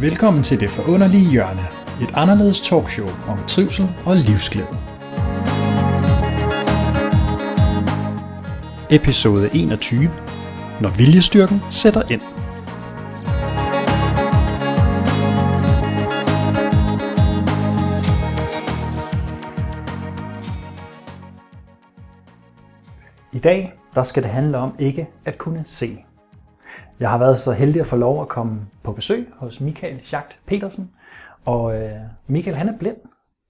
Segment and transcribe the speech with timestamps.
[0.00, 1.66] Velkommen til Det Forunderlige Hjørne,
[2.02, 4.76] et anderledes talkshow om trivsel og livsglæde.
[8.90, 10.00] Episode 21.
[10.80, 12.22] Når viljestyrken sætter ind.
[23.32, 25.98] I dag der skal det handle om ikke at kunne se.
[27.00, 30.38] Jeg har været så heldig at få lov at komme på besøg hos Michael Schacht
[30.46, 30.90] Petersen.
[31.44, 32.96] Og øh, Michael han er blind.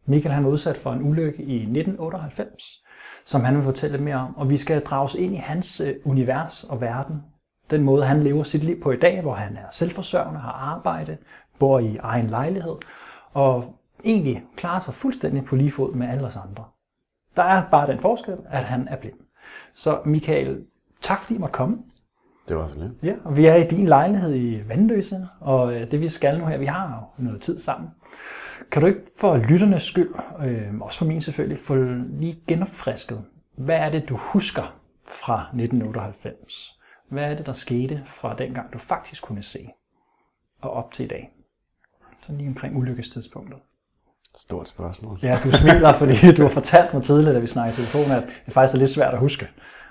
[0.06, 2.82] Michael han var udsat for en ulykke i 1998,
[3.24, 4.36] som han vil fortælle mere om.
[4.36, 7.22] Og vi skal drages ind i hans øh, univers og verden.
[7.70, 11.16] Den måde han lever sit liv på i dag, hvor han er selvforsørgende, har arbejde,
[11.58, 12.76] bor i egen lejlighed
[13.32, 13.74] og
[14.04, 16.64] egentlig klarer sig fuldstændig på lige fod med alle os andre.
[17.36, 19.14] Der er bare den forskel, at han er blind.
[19.74, 20.64] Så Michael,
[21.00, 21.78] tak fordi I måtte komme.
[22.48, 22.92] Det var så lidt.
[23.02, 26.46] Ja, og vi er i din lejlighed i Vandløse, og øh, det vi skal nu
[26.46, 27.90] her, vi har jo noget tid sammen.
[28.70, 31.74] Kan du ikke for lytternes skyld, øh, også for min selvfølgelig, få
[32.10, 33.24] lige genopfrisket,
[33.56, 34.76] hvad er det, du husker
[35.08, 36.78] fra 1998?
[37.10, 39.68] Hvad er det, der skete fra dengang, du faktisk kunne se,
[40.62, 41.30] og op til i dag?
[42.22, 43.58] Så lige omkring ulykkestidspunktet.
[44.36, 45.18] Stort spørgsmål.
[45.22, 48.28] Ja, du smiler, fordi du har fortalt mig tidligere, da vi snakkede i telefonen, at
[48.46, 49.48] det faktisk er lidt svært at huske.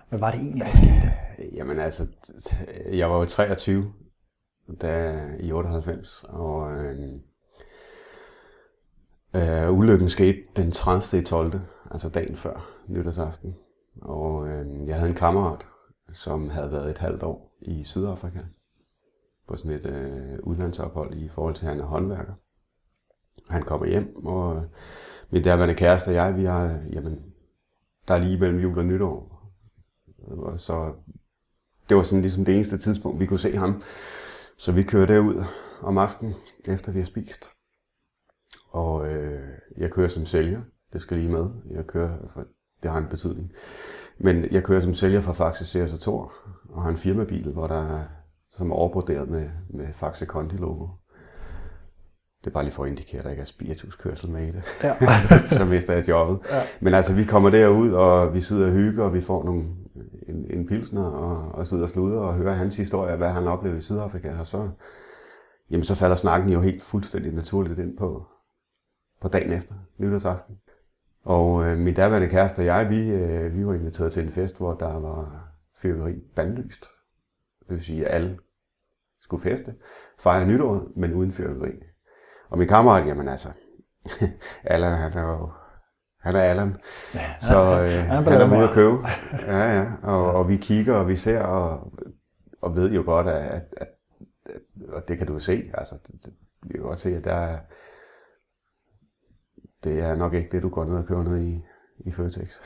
[0.10, 1.25] Hvad var det egentlig, der skete?
[1.54, 2.08] Jamen altså,
[2.92, 3.94] jeg var jo 23
[4.82, 7.20] da, i 98, og øh,
[9.36, 11.24] øh, ulykken skete den 30.
[11.24, 11.54] 12.
[11.92, 13.56] Altså dagen før nytårsaften.
[14.02, 15.68] Og øh, jeg havde en kammerat,
[16.14, 18.40] som havde været et halvt år i Sydafrika
[19.48, 22.34] på sådan et øh, udlandsophold i forhold til, at han er håndværker.
[23.50, 24.62] Han kommer hjem, og øh,
[25.30, 27.34] min derværende kæreste og jeg, vi har, jamen,
[28.08, 29.36] der er lige mellem jul og nytår.
[30.58, 30.94] Så
[31.90, 33.82] det var sådan ligesom det eneste tidspunkt, vi kunne se ham.
[34.58, 35.44] Så vi kører derud
[35.82, 36.34] om aftenen,
[36.66, 37.50] efter vi har spist.
[38.72, 39.48] Og øh,
[39.78, 40.62] jeg kører som sælger.
[40.94, 41.50] Det skal lige med.
[41.72, 42.46] Jeg kører, for
[42.84, 43.52] det har en betydning.
[44.18, 46.34] Men jeg kører som sælger fra Faxe Sears Tor,
[46.70, 48.04] og har en firmabil, hvor der er,
[48.50, 50.88] som er overbroderet med, med Faxe Kondi logo.
[52.46, 54.64] Det er bare lige for at indikere, at der ikke er spirituskørsel med i det.
[54.84, 54.96] Ja.
[55.58, 56.40] så mister jeg jobbet.
[56.52, 56.62] Ja.
[56.82, 59.64] Men altså, vi kommer derud, og vi sidder og hygger, og vi får nogle,
[60.28, 63.80] en, en pilsner, og, og sidder og sluder og hører hans historie, hvad han oplevede
[63.80, 64.40] i Sydafrika.
[64.40, 64.70] Og så,
[65.72, 68.26] jamen, så falder snakken jo helt fuldstændig naturligt ind på,
[69.22, 70.56] på dagen efter, nytårsaften.
[71.24, 74.58] Og øh, min daværende kæreste og jeg, vi, øh, vi var inviteret til en fest,
[74.58, 75.48] hvor der var
[75.78, 76.86] fyrværkeri bandlyst.
[77.60, 78.38] Det vil sige, at alle
[79.22, 79.76] skulle feste,
[80.20, 81.72] fejre nytåret, men uden fyrværkeri.
[82.50, 83.50] Og min kammerat, jamen altså,
[84.64, 85.50] Allan, han er jo,
[86.20, 86.76] han er Allan.
[87.16, 88.98] Ja, så øh, han, han er ude at købe.
[89.54, 89.92] Ja, ja.
[90.04, 91.92] Og, og vi kigger, og vi ser, og,
[92.62, 93.88] og ved jo godt, at, at, at,
[94.90, 97.60] og det kan du se, altså, det, det, vi kan godt se, at der er,
[99.84, 101.64] det er nok ikke det, du går ned og køber ned i,
[102.00, 102.62] i Føtex.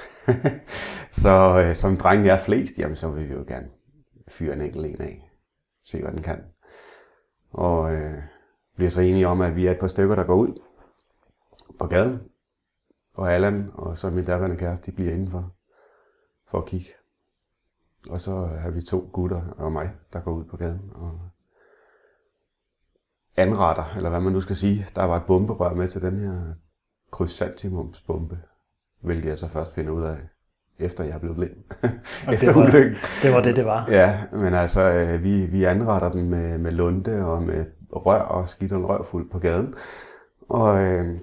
[1.23, 3.67] så øh, som drenge er flest, jamen så vil vi jo gerne
[4.29, 5.31] fyre en enkelt en af.
[5.83, 6.43] Se, hvad den kan.
[7.51, 8.23] Og øh,
[8.79, 10.53] bliver så enige om, at vi er et par stykker, der går ud
[11.79, 12.21] på gaden.
[13.13, 15.51] Og Allan og så min daværende kæreste, de bliver indenfor
[16.47, 16.89] for at kigge.
[18.09, 21.19] Og så har vi to gutter og mig, der går ud på gaden og
[23.37, 24.85] anretter, eller hvad man nu skal sige.
[24.95, 26.53] Der var et bomberør med til den her
[27.11, 28.37] krysantimumsbombe,
[29.01, 30.17] hvilket jeg så først finder ud af,
[30.79, 31.55] efter jeg er blevet blind.
[32.33, 32.95] efter det var, ulykken.
[33.23, 33.87] Det var det, det var.
[33.91, 38.49] Ja, men altså, øh, vi, vi anretter den med, med lunde og med rør og
[38.49, 39.75] skidt en rør fuld på gaden.
[40.49, 41.19] Og øh,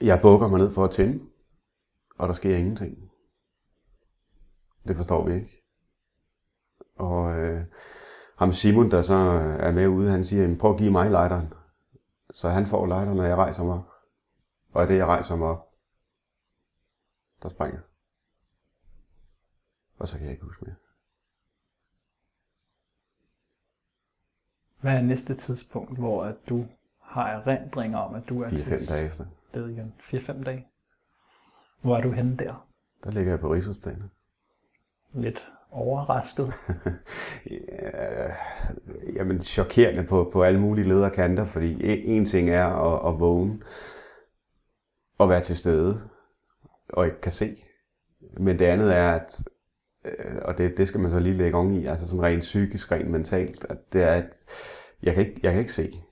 [0.00, 1.24] jeg bukker mig ned for at tænde,
[2.18, 3.10] og der sker ingenting.
[4.88, 5.62] Det forstår vi ikke.
[6.96, 7.64] Og øh,
[8.36, 9.14] ham Simon, der så
[9.60, 11.52] er med ude, han siger, prøv at give mig lighteren.
[12.30, 13.88] Så han får lighteren, når jeg rejser mig op.
[14.72, 15.68] Og det, jeg rejser mig op,
[17.42, 17.80] der springer.
[19.98, 20.81] Og så kan jeg ikke huske mere.
[24.82, 26.64] Hvad er næste tidspunkt, hvor at du
[27.00, 29.24] har erindringer om, at du er 4-5 dage efter.
[29.54, 29.94] Det igen.
[30.00, 30.66] 4-5 dage.
[31.80, 32.66] Hvor er du henne der?
[33.04, 34.08] Der ligger jeg på Rigshospitalet.
[35.12, 36.52] Lidt overrasket?
[37.50, 38.32] ja,
[39.14, 43.20] jamen chokerende på, på alle mulige leder kanter, fordi en, en ting er at, at
[43.20, 43.60] vågne
[45.18, 46.00] og være til stede
[46.88, 47.56] og ikke kan se.
[48.36, 49.44] Men det andet er, at
[50.04, 52.92] øh, og det, det skal man så lige lægge om i, altså sådan rent psykisk,
[52.92, 54.40] rent mentalt, at det er, at
[55.02, 56.02] jeg kan ikke, jeg kan ikke se.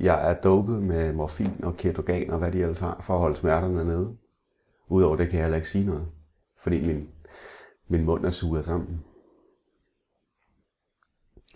[0.00, 3.36] Jeg er dopet med morfin og ketogan og hvad de ellers har, for at holde
[3.36, 4.16] smerterne nede.
[4.88, 6.08] Udover det kan jeg heller ikke sige noget,
[6.58, 7.08] fordi min,
[7.88, 9.04] min mund er suget sammen.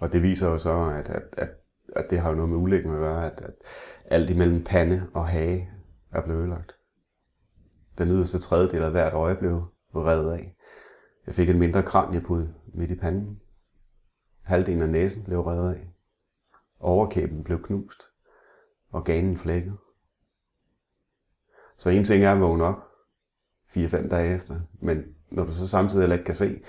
[0.01, 1.51] Og det viser jo så, at, at, at,
[1.97, 3.55] at det har jo noget med ulæggen at gøre, at, at
[4.11, 5.71] alt imellem pande og hage
[6.13, 6.77] er blevet ødelagt.
[7.99, 9.63] Den yderste tredjedel af hvert øje blev
[9.95, 10.57] revet af.
[11.27, 13.41] Jeg fik en mindre kraniepud midt i panden.
[14.45, 15.89] Halvdelen af næsen blev revet af.
[16.81, 18.03] Overkæben blev knust.
[18.93, 19.77] Organen flækket.
[21.77, 22.93] Så en ting er at vågne op
[23.69, 26.63] 4-5 dage efter, men når du så samtidig heller ikke kan se,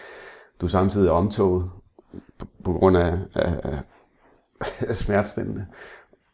[0.61, 1.71] du samtidig er omtoget
[2.37, 3.83] på, på grund af, af,
[4.87, 5.67] af smertestillende,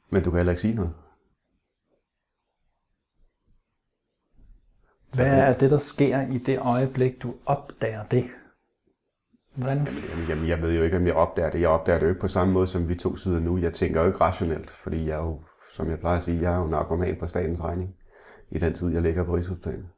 [0.09, 0.93] men du kan heller ikke sige noget.
[5.15, 8.25] Hvad er det, der sker i det øjeblik, du opdager det?
[9.55, 9.77] Hvordan?
[9.77, 11.61] Jamen, jamen, jeg ved jo ikke, om jeg opdager det.
[11.61, 13.57] Jeg opdager det jo ikke på samme måde, som vi to sidder nu.
[13.57, 15.39] Jeg tænker jo ikke rationelt, fordi jeg er jo,
[15.73, 17.95] som jeg plejer at sige, jeg er jo narkoman på statens regning
[18.51, 19.89] i den tid, jeg ligger på Rigshospitalet.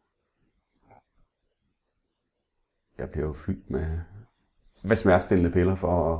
[2.97, 3.99] Jeg bliver jo fyldt med,
[4.83, 6.19] med smertestillende piller for at,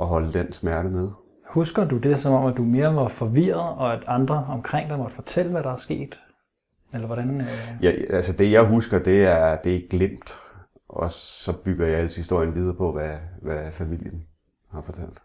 [0.00, 1.14] at holde den smerte nede.
[1.46, 4.98] Husker du det som om, at du mere var forvirret, og at andre omkring dig
[4.98, 6.20] måtte fortælle, hvad der er sket?
[6.94, 7.40] Eller hvordan?
[7.40, 7.46] Øh...
[7.82, 10.40] Ja, altså det jeg husker, det er, det er glemt.
[10.88, 14.26] Og så bygger jeg altså historien videre på, hvad, hvad familien
[14.70, 15.22] har fortalt.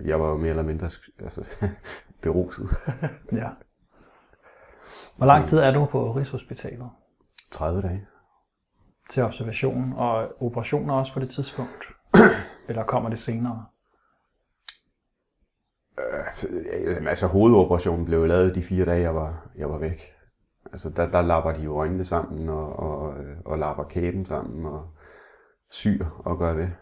[0.00, 1.50] Jeg var jo mere eller mindre altså,
[2.22, 2.68] beruset.
[3.32, 3.48] ja.
[5.16, 6.90] Hvor lang tid er du på Rigshospitalet?
[7.50, 8.06] 30 dage.
[9.10, 11.84] Til observation og operationer også på det tidspunkt?
[12.68, 13.66] Eller kommer det senere?
[16.48, 20.00] Øhm, altså hovedoperationen blev lavet de fire dage, jeg var, jeg var væk.
[20.72, 23.14] Altså der, der lapper de jo øjnene sammen og, og,
[23.44, 24.94] og lapper kæben sammen og
[25.70, 26.72] syr og gør det.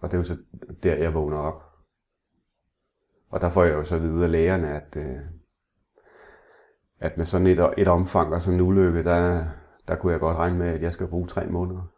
[0.00, 0.36] Og det er jo så
[0.82, 1.62] der, jeg vågner op.
[3.30, 5.20] Og der får jeg jo så videre af lægerne, at, øh,
[6.98, 9.44] at med sådan et, et omfang og sådan en ulykke, der,
[9.88, 11.92] der kunne jeg godt regne med, at jeg skal bruge tre måneder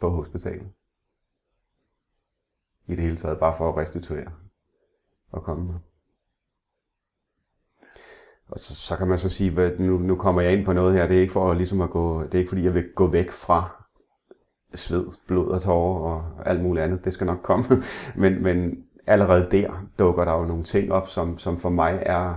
[0.00, 0.72] på hospitalet.
[2.86, 4.45] I det hele taget, bare for at restituere
[5.36, 5.74] at komme med.
[8.48, 10.94] Og så, så kan man så sige, at nu, nu kommer jeg ind på noget
[10.94, 12.84] her, det er ikke for at, ligesom at gå, det er ikke fordi, jeg vil
[12.94, 13.86] gå væk fra
[14.74, 17.04] sved, blod og tårer og alt muligt andet.
[17.04, 17.64] Det skal nok komme.
[18.22, 22.34] men, men allerede der dukker der jo nogle ting op, som, som for mig er,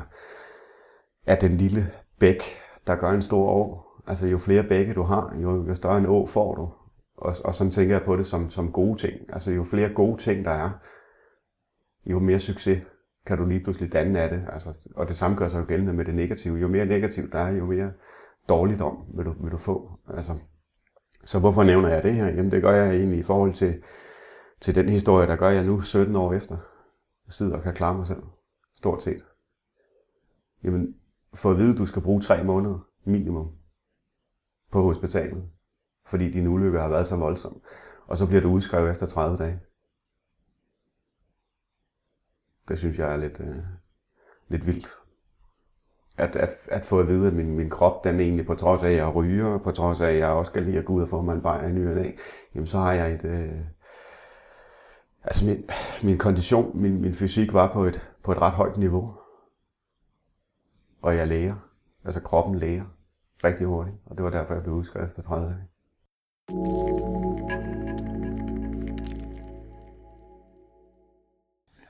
[1.25, 2.43] er den lille bæk,
[2.87, 3.85] der gør en stor å.
[4.07, 6.69] Altså jo flere bække du har, jo, jo større en å får du.
[7.17, 9.13] Og, og sådan tænker jeg på det som, som gode ting.
[9.33, 10.69] Altså jo flere gode ting der er,
[12.05, 12.85] jo mere succes
[13.25, 14.47] kan du lige pludselig danne af det.
[14.49, 16.57] Altså, og det samme gør sig jo gældende med det negative.
[16.57, 17.91] Jo mere negativt der er, jo mere
[18.49, 19.91] dårligt om vil du, vil du få.
[20.07, 20.33] Altså,
[21.23, 22.25] så hvorfor nævner jeg det her?
[22.25, 23.83] Jamen det gør jeg egentlig i forhold til,
[24.61, 26.55] til den historie, der gør jeg nu 17 år efter.
[27.25, 28.23] Jeg sidder og kan klare mig selv.
[28.75, 29.25] Stort set.
[30.63, 30.95] Jamen,
[31.33, 33.47] for at vide, at du skal bruge tre måneder minimum
[34.71, 35.49] på hospitalet,
[36.07, 37.61] fordi din ulykke har været så voldsom.
[38.07, 39.59] Og så bliver du udskrevet efter 30 dage.
[42.69, 43.55] Det synes jeg er lidt, øh,
[44.47, 44.87] lidt vildt.
[46.17, 48.89] At, at, at få at vide, at min, min krop, den egentlig på trods af,
[48.89, 51.09] at jeg ryger, på trods af, at jeg også skal lide at gå ud og
[51.09, 52.15] få mig en bajer i ny af,
[52.55, 53.25] jamen så har jeg et...
[53.25, 53.59] Øh,
[55.23, 55.69] altså min,
[56.03, 59.13] min kondition, min, min fysik var på et, på et ret højt niveau.
[61.01, 61.55] Og jeg læger.
[62.05, 62.85] Altså kroppen læger
[63.43, 63.97] rigtig hurtigt.
[64.05, 67.28] Og det var derfor, jeg blev udskrevet efter 30 dage.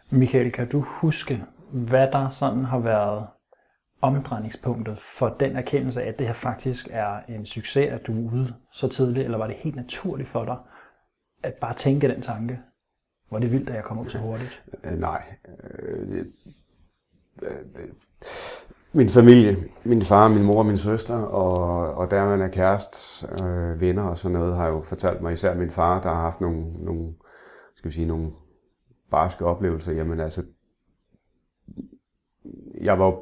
[0.10, 3.28] Michael, kan du huske, hvad der sådan har været
[4.02, 8.32] omdrejningspunktet for den erkendelse af, at det her faktisk er en succes, at du er
[8.32, 10.58] ude så tidligt, eller var det helt naturligt for dig
[11.44, 12.60] at bare tænke den tanke?
[13.32, 14.64] Var det vildt, at jeg kom op så hurtigt?
[14.84, 15.24] Øh, nej.
[15.80, 16.26] Øh,
[17.44, 17.90] øh,
[18.94, 23.28] min familie, min far, min mor og min søster, og, og der man er kæreste,
[23.28, 26.42] øh, venner og sådan noget, har jo fortalt mig, især min far, der har haft
[26.42, 27.14] nogle, nogle
[27.76, 28.32] skal vi sige, nogle
[29.12, 30.46] barske oplevelser, jamen altså,
[32.82, 33.22] jeg var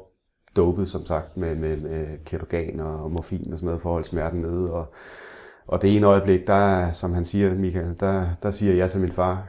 [0.56, 4.08] dopet, som sagt, med, med, med ketogen og morfin og sådan noget for at holde
[4.08, 4.74] smerten nede.
[4.74, 4.92] Og,
[5.66, 9.12] og det ene øjeblik, der, som han siger, Michael, der, der siger jeg til min
[9.12, 9.48] far,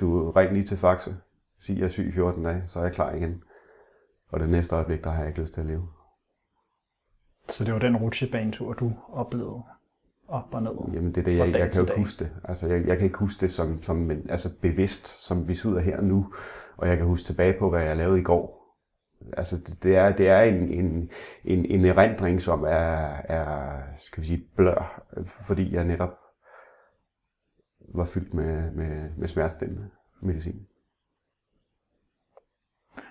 [0.00, 1.16] du ring lige til Faxe,
[1.58, 3.42] sig jeg er syg i 14 dage, så er jeg klar igen.
[4.28, 5.88] Og det næste øjeblik, der har jeg ikke lyst til at leve.
[7.48, 9.62] Så det var den rutsjebanetur, du oplevede?
[10.28, 10.70] Op og ned?
[10.94, 12.32] Jamen det er det, jeg, jeg kan jo ikke huske det.
[12.44, 15.80] Altså, jeg, jeg kan ikke huske det som, som men, altså, bevidst, som vi sidder
[15.80, 16.32] her nu,
[16.76, 18.58] og jeg kan huske tilbage på, hvad jeg lavede i går.
[19.36, 21.10] Altså det, det er, det er en, en,
[21.44, 25.02] en, en erindring, som er, er, skal vi sige, blør,
[25.46, 26.18] fordi jeg netop
[27.94, 29.90] var fyldt med, med, med smertestillende
[30.22, 30.66] medicin.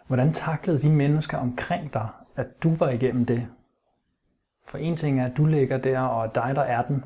[0.07, 3.47] Hvordan taklede de mennesker omkring dig, at du var igennem det?
[4.67, 7.03] For en ting er, at du ligger der, og dig, der er den.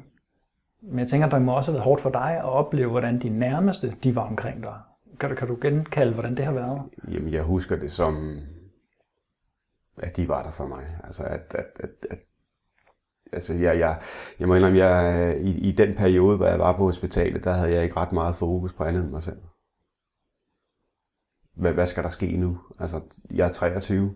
[0.82, 3.22] Men jeg tænker, at det må også have været hårdt for dig at opleve, hvordan
[3.22, 4.76] de nærmeste de var omkring dig.
[5.20, 6.82] Kan du, kan du genkalde, hvordan det har været?
[7.12, 8.40] Jamen, jeg husker det som,
[9.98, 10.84] at de var der for mig.
[11.04, 12.20] Altså, at, at, at, at
[13.34, 14.02] altså, jeg, jeg,
[14.40, 17.74] jeg må indrømme, jeg, i, i den periode, hvor jeg var på hospitalet, der havde
[17.74, 19.38] jeg ikke ret meget fokus på andet end mig selv.
[21.62, 22.58] Hvad, hvad skal der ske nu?
[22.80, 23.02] Altså,
[23.32, 24.16] jeg er 23.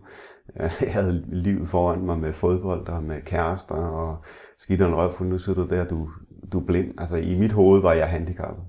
[0.56, 4.24] Jeg havde livet foran mig med fodbold og med kærester og
[4.58, 5.28] skidt og en røvfuld.
[5.28, 6.10] Nu sidder du der, du,
[6.52, 7.00] du er blind.
[7.00, 8.64] Altså, i mit hoved var jeg handicappet.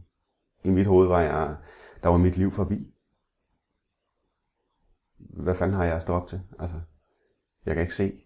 [0.64, 1.56] I mit hoved var jeg,
[2.04, 2.94] der var mit liv forbi.
[5.20, 6.42] Hvad fanden har jeg at stå op til?
[6.60, 6.76] Altså,
[7.66, 8.24] jeg kan ikke se.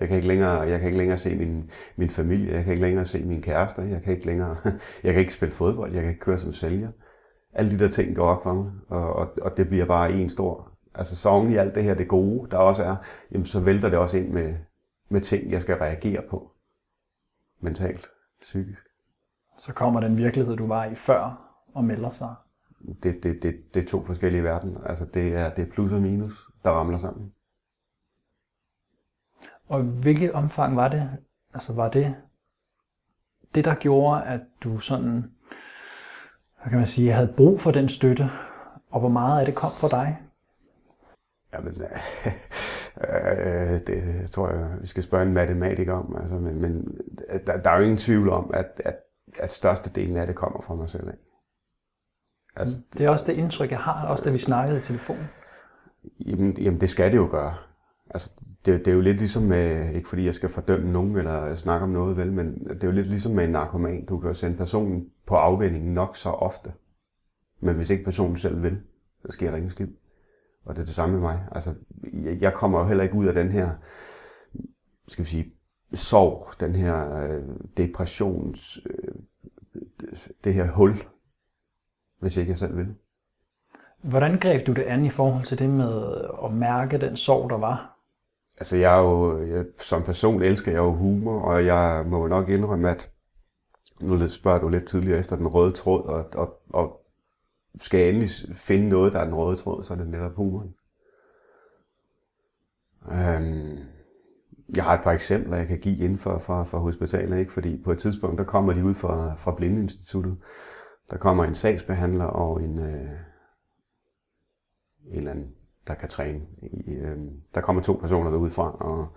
[0.00, 2.84] Jeg kan ikke længere, jeg kan ikke længere se min, min familie, jeg kan ikke
[2.84, 4.56] længere se min kæreste, jeg kan ikke længere,
[5.04, 6.90] jeg kan ikke spille fodbold, jeg kan ikke køre som sælger.
[7.52, 10.30] Alle de der ting går op for mig, og, og, og det bliver bare en
[10.30, 12.96] stor, altså så oven i alt det her, det gode, der også er,
[13.32, 14.54] jamen så vælter det også ind med,
[15.08, 16.52] med ting, jeg skal reagere på.
[17.60, 18.06] Mentalt,
[18.40, 18.86] psykisk.
[19.58, 22.34] Så kommer den virkelighed, du var i før, og melder sig.
[23.02, 24.80] Det, det, det, det er to forskellige verdener.
[24.80, 27.32] Altså det er, det er plus og minus, der ramler sammen.
[29.68, 31.10] Og hvilket omfang var det,
[31.54, 32.16] altså var det
[33.54, 35.32] det, der gjorde, at du sådan,
[36.62, 38.30] hvad kan man sige, havde brug for den støtte,
[38.90, 40.18] og hvor meget af det kom fra dig?
[41.54, 41.74] Jamen,
[43.08, 46.16] øh, det tror jeg, vi skal spørge en matematiker om.
[46.16, 46.98] Altså, men men
[47.46, 48.96] der, der er jo ingen tvivl om, at, at,
[49.38, 51.06] at størstedelen af det kommer fra mig selv.
[51.06, 51.24] Ikke?
[52.56, 55.24] Altså, det er også det indtryk, jeg har, også da vi snakkede i telefonen.
[56.26, 57.54] Jamen, jamen det skal det jo gøre.
[58.14, 58.30] Altså,
[58.66, 61.84] det, det er jo lidt ligesom med, ikke fordi jeg skal fordømme nogen eller snakke
[61.84, 64.06] om noget, vel, men det er jo lidt ligesom med en narkoman.
[64.06, 66.72] Du kan jo sende personen på afvænding nok så ofte.
[67.60, 68.80] Men hvis ikke personen selv vil,
[69.26, 69.88] så sker der ingen skid.
[70.64, 71.48] Og det er det samme med mig.
[71.52, 71.74] Altså,
[72.40, 73.70] jeg kommer jo heller ikke ud af den her,
[75.08, 75.54] skal vi sige,
[75.94, 77.42] sorg, den her øh,
[77.76, 79.14] depressions, øh,
[80.44, 80.92] det her hul,
[82.20, 82.94] hvis ikke jeg selv vil.
[84.02, 86.14] Hvordan greb du det an i forhold til det med
[86.44, 87.91] at mærke den sorg, der var?
[88.58, 92.48] Altså jeg er jo, jeg, som person elsker jeg jo humor, og jeg må nok
[92.48, 93.10] indrømme, at
[94.00, 97.00] nu spørger du lidt tidligere efter den røde tråd, og, og, og
[97.80, 100.74] skal jeg endelig finde noget, der er den røde tråd, så er det netop humoren.
[103.06, 103.78] Øhm,
[104.76, 107.52] jeg har et par eksempler, jeg kan give inden for, for, for hospitalet, ikke?
[107.52, 110.36] fordi på et tidspunkt, der kommer de ud fra, fra Blindeinstituttet.
[111.10, 113.10] Der kommer en sagsbehandler og en, øh,
[115.06, 115.54] en eller anden
[115.86, 116.40] der kan træne.
[116.88, 117.16] Øh,
[117.54, 119.08] der kommer to personer derudfra og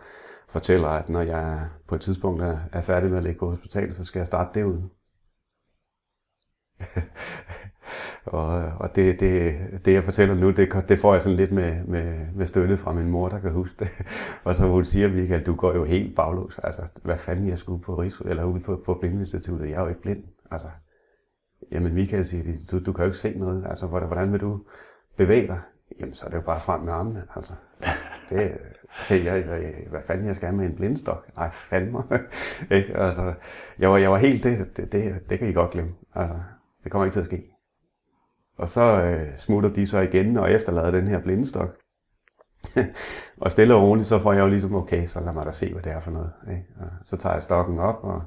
[0.50, 3.96] fortæller, at når jeg på et tidspunkt er, er færdig med at ligge på hospitalet,
[3.96, 4.90] så skal jeg starte derude.
[8.26, 8.48] og
[8.80, 9.54] og det, det,
[9.86, 12.94] det, jeg fortæller nu, det, det får jeg sådan lidt med, med, med støtte fra
[12.94, 13.90] min mor, der kan huske det.
[14.46, 16.60] og så hun siger, Michael, du går jo helt baglås.
[16.60, 19.70] Altså, hvad fanden jeg skulle på Rigs eller ude på, på Blindinstituttet?
[19.70, 20.24] Jeg er jo ikke blind.
[20.52, 20.68] Altså,
[21.72, 23.66] jamen Michael siger, du, du kan jo ikke se noget.
[23.70, 24.62] Altså, hvordan vil du
[25.18, 25.62] bevæge dig?
[26.00, 27.24] Jamen så er det jo bare frem med armene.
[27.36, 27.54] Altså,
[28.30, 28.52] det,
[29.10, 31.36] jeg, jeg, jeg, hvad fanden jeg skal have med en blindstok?
[31.36, 32.04] Nej, fandme.
[32.78, 32.98] ikke?
[32.98, 33.34] Altså,
[33.80, 35.92] jeg, var, jeg var helt, det, det, det, det kan I godt glemme.
[36.16, 36.40] Altså,
[36.84, 37.44] det kommer ikke til at ske.
[38.58, 41.75] Og så øh, smutter de så igen og efterlader den her blindestok.
[43.42, 45.74] og stille og roligt, så får jeg jo ligesom, okay, så lad mig da se,
[45.74, 46.32] hvad det er for noget.
[46.50, 46.66] Ikke?
[46.78, 48.22] Og så tager jeg stokken op, og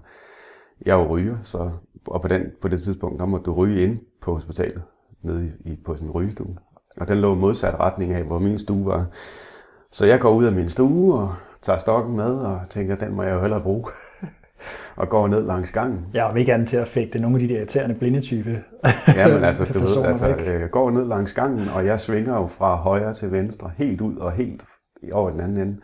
[0.87, 1.70] jeg jo ryger, så,
[2.06, 4.82] og på, den, på det tidspunkt, der må du ryge ind på hospitalet,
[5.22, 6.56] nede i, på sin rygestue.
[7.00, 9.06] Og den lå modsat retning af, hvor min stue var.
[9.92, 13.22] Så jeg går ud af min stue og tager stokken med og tænker, den må
[13.22, 13.84] jeg jo hellere bruge.
[14.96, 16.06] og går ned langs gangen.
[16.14, 18.62] Jeg er ikke andet til at fægte nogle af de der irriterende blindetype.
[19.08, 22.46] ja, men altså, du ved, altså, jeg går ned langs gangen, og jeg svinger jo
[22.46, 24.64] fra højre til venstre, helt ud og helt
[25.12, 25.80] over den anden ende.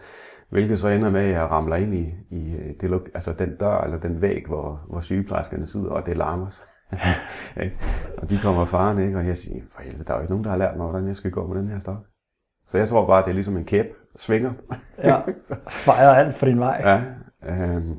[0.50, 3.99] Hvilket så ender med, at jeg ramler ind i, i det, altså den dør eller
[3.99, 6.47] den væg, hvor, hvor sygeplejerskerne sidder, og det larmer.
[8.19, 9.19] og de kommer faren, ikke?
[9.19, 11.09] og jeg siger, for helvede, der er jo ikke nogen, der har lært mig, hvordan
[11.09, 12.07] jeg skal gå med den her stok.
[12.67, 13.87] Så jeg tror bare, det er ligesom en kæp,
[14.17, 14.53] svinger.
[14.99, 15.21] ja,
[15.71, 16.83] fejrer alt for din vej.
[16.89, 17.03] Ja,
[17.77, 17.97] øh,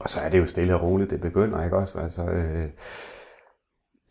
[0.00, 1.98] og så er det jo stille og roligt, det begynder, ikke også?
[1.98, 2.68] Altså, øh,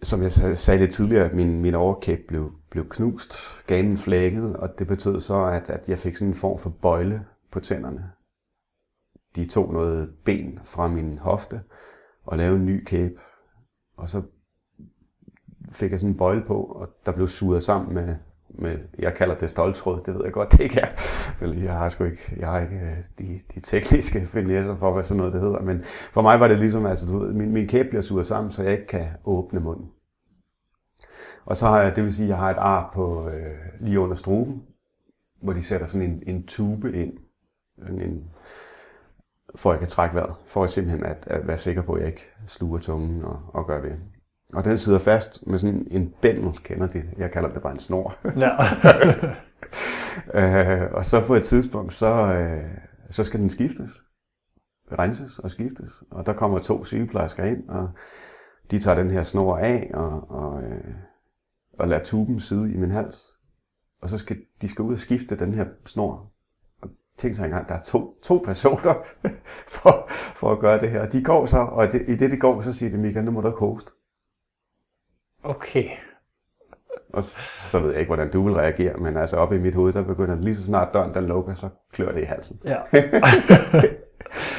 [0.04, 3.34] som jeg sagde lidt tidligere, min, min overkæb blev, blev knust,
[3.68, 7.26] ganen flækket, og det betød så, at, at jeg fik sådan en form for bøjle
[7.52, 8.12] på tænderne.
[9.36, 11.62] De tog noget ben fra min hofte
[12.26, 13.14] og lavede en ny kæbe.
[14.02, 14.22] Og så
[15.72, 18.16] fik jeg sådan en bøjle på, og der blev suget sammen med,
[18.50, 20.88] med jeg kalder det stoltråd, det ved jeg godt, det ikke er.
[21.38, 25.04] Fordi jeg har sgu ikke, jeg har ikke øh, de, de tekniske finesser for, hvad
[25.04, 25.62] sådan noget det hedder.
[25.62, 28.52] Men for mig var det ligesom, altså du ved, min, min kæbe bliver suget sammen,
[28.52, 29.92] så jeg ikke kan åbne munden.
[31.46, 34.00] Og så har jeg, det vil sige, at jeg har et ar på øh, lige
[34.00, 34.64] under struben,
[35.42, 37.14] hvor de sætter sådan en, en tube ind.
[37.90, 38.32] En, en,
[39.56, 42.00] for at jeg kan trække vejret, for at simpelthen at, at være sikker på, at
[42.00, 43.98] jeg ikke sluger tungen og, og gør ved.
[44.54, 47.04] Og den sidder fast med sådan en bændel, kender det.
[47.18, 48.16] Jeg kalder det bare en snor.
[48.38, 48.52] Ja.
[50.84, 52.78] øh, og så på et tidspunkt, så, øh,
[53.10, 54.04] så skal den skiftes.
[55.00, 56.04] Renses og skiftes.
[56.12, 57.90] Og der kommer to sygeplejersker ind, og
[58.72, 60.96] de tager den her snor af og, og, øh,
[61.80, 63.18] og lader tuben sidde i min hals.
[64.02, 66.31] Og så skal de skal ud og skifte den her snor.
[67.18, 68.94] Tænk sig engang, der er to, to personer
[69.78, 71.06] for, for at gøre det her.
[71.06, 73.42] De går så, og det, i det de går, så siger de, Michael, nu må
[73.42, 73.92] du ikke hoste.
[75.44, 75.86] Okay.
[77.14, 77.40] Og så,
[77.70, 80.04] så ved jeg ikke, hvordan du vil reagere, men altså oppe i mit hoved, der
[80.04, 82.60] begynder lige så snart døren den lukker, så klør det i halsen.
[82.66, 82.78] Ja.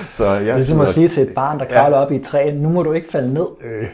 [0.08, 2.16] Så jeg Det er som sidder- at sige til et barn, der kravler op i
[2.16, 3.46] et træ, nu må du ikke falde ned.
[3.64, 3.88] Øh.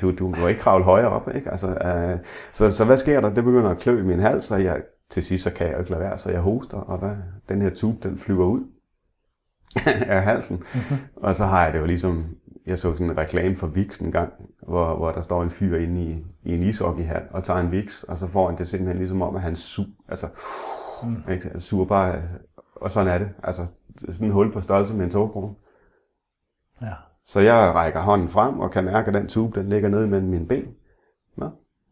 [0.00, 1.50] Du, du må ikke kravle højere op, ikke?
[1.50, 2.18] Altså, øh,
[2.52, 3.30] så, så hvad sker der?
[3.34, 5.78] Det begynder at klø i min hals, og jeg, til sidst så kan jeg jo
[5.78, 7.16] ikke lade være, så jeg hoster, og der,
[7.48, 8.64] den her tube, den flyver ud
[9.86, 10.56] af halsen.
[10.56, 10.96] Mm-hmm.
[11.16, 12.24] Og så har jeg det jo ligesom,
[12.66, 14.32] jeg så sådan en reklame for Vicks en gang,
[14.68, 18.02] hvor, hvor der står en fyr inde i, i en ishockeyhal og tager en Vicks,
[18.02, 20.28] og så får han det simpelthen ligesom om, at han su, altså,
[21.02, 21.32] mm.
[21.32, 21.48] ikke?
[21.48, 22.22] Han suger bare,
[22.76, 23.28] og sådan er det.
[23.42, 23.66] Altså,
[23.96, 25.54] sådan en hul på størrelse med en togkrone.
[26.82, 26.92] Ja.
[27.24, 30.28] Så jeg rækker hånden frem og kan mærke, at den tube den ligger nede mellem
[30.28, 30.74] mine ben.
[31.36, 31.50] Nå.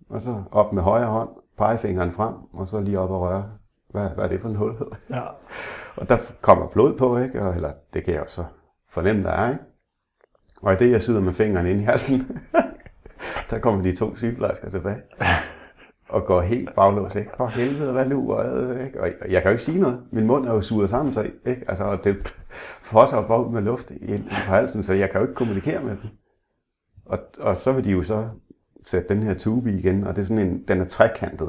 [0.09, 1.31] Og så op med højre hånd,
[1.61, 3.51] pegefingeren frem, og så lige op og røre.
[3.91, 4.75] Hvad, hvad er det for en hul?
[5.11, 5.23] ja.
[5.97, 7.43] Og der kommer blod på, ikke?
[7.43, 8.45] Og, eller det kan jeg også
[8.89, 9.65] fornemme, der er, ikke?
[10.63, 12.21] Og i det, jeg sidder med fingeren inde i halsen,
[13.51, 15.03] der kommer de to sygeplejersker tilbage.
[16.09, 17.31] Og går helt baglås, ikke?
[17.37, 18.33] For helvede, hvad nu?
[18.33, 18.45] Og,
[18.85, 19.01] ikke?
[19.03, 20.03] Og jeg kan jo ikke sige noget.
[20.13, 21.65] Min mund er jo suget sammen, så, ikke?
[21.69, 22.35] Altså, og det
[22.83, 25.83] fosser jo bare ud med luft i, i halsen, så jeg kan jo ikke kommunikere
[25.83, 26.11] med dem.
[27.07, 28.29] Og, og så vil de jo så
[28.83, 31.49] sætte den her tube i igen, og det er sådan en, den er trekantet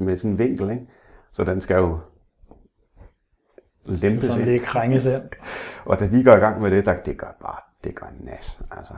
[0.00, 0.86] med sådan en vinkel, ikke?
[1.32, 1.98] Så den skal jo
[3.84, 4.50] lempes Sådan ind.
[4.50, 5.22] lidt krænges ind.
[5.84, 8.60] Og da de går i gang med det, der, det gør bare, det gør nas,
[8.70, 8.94] altså.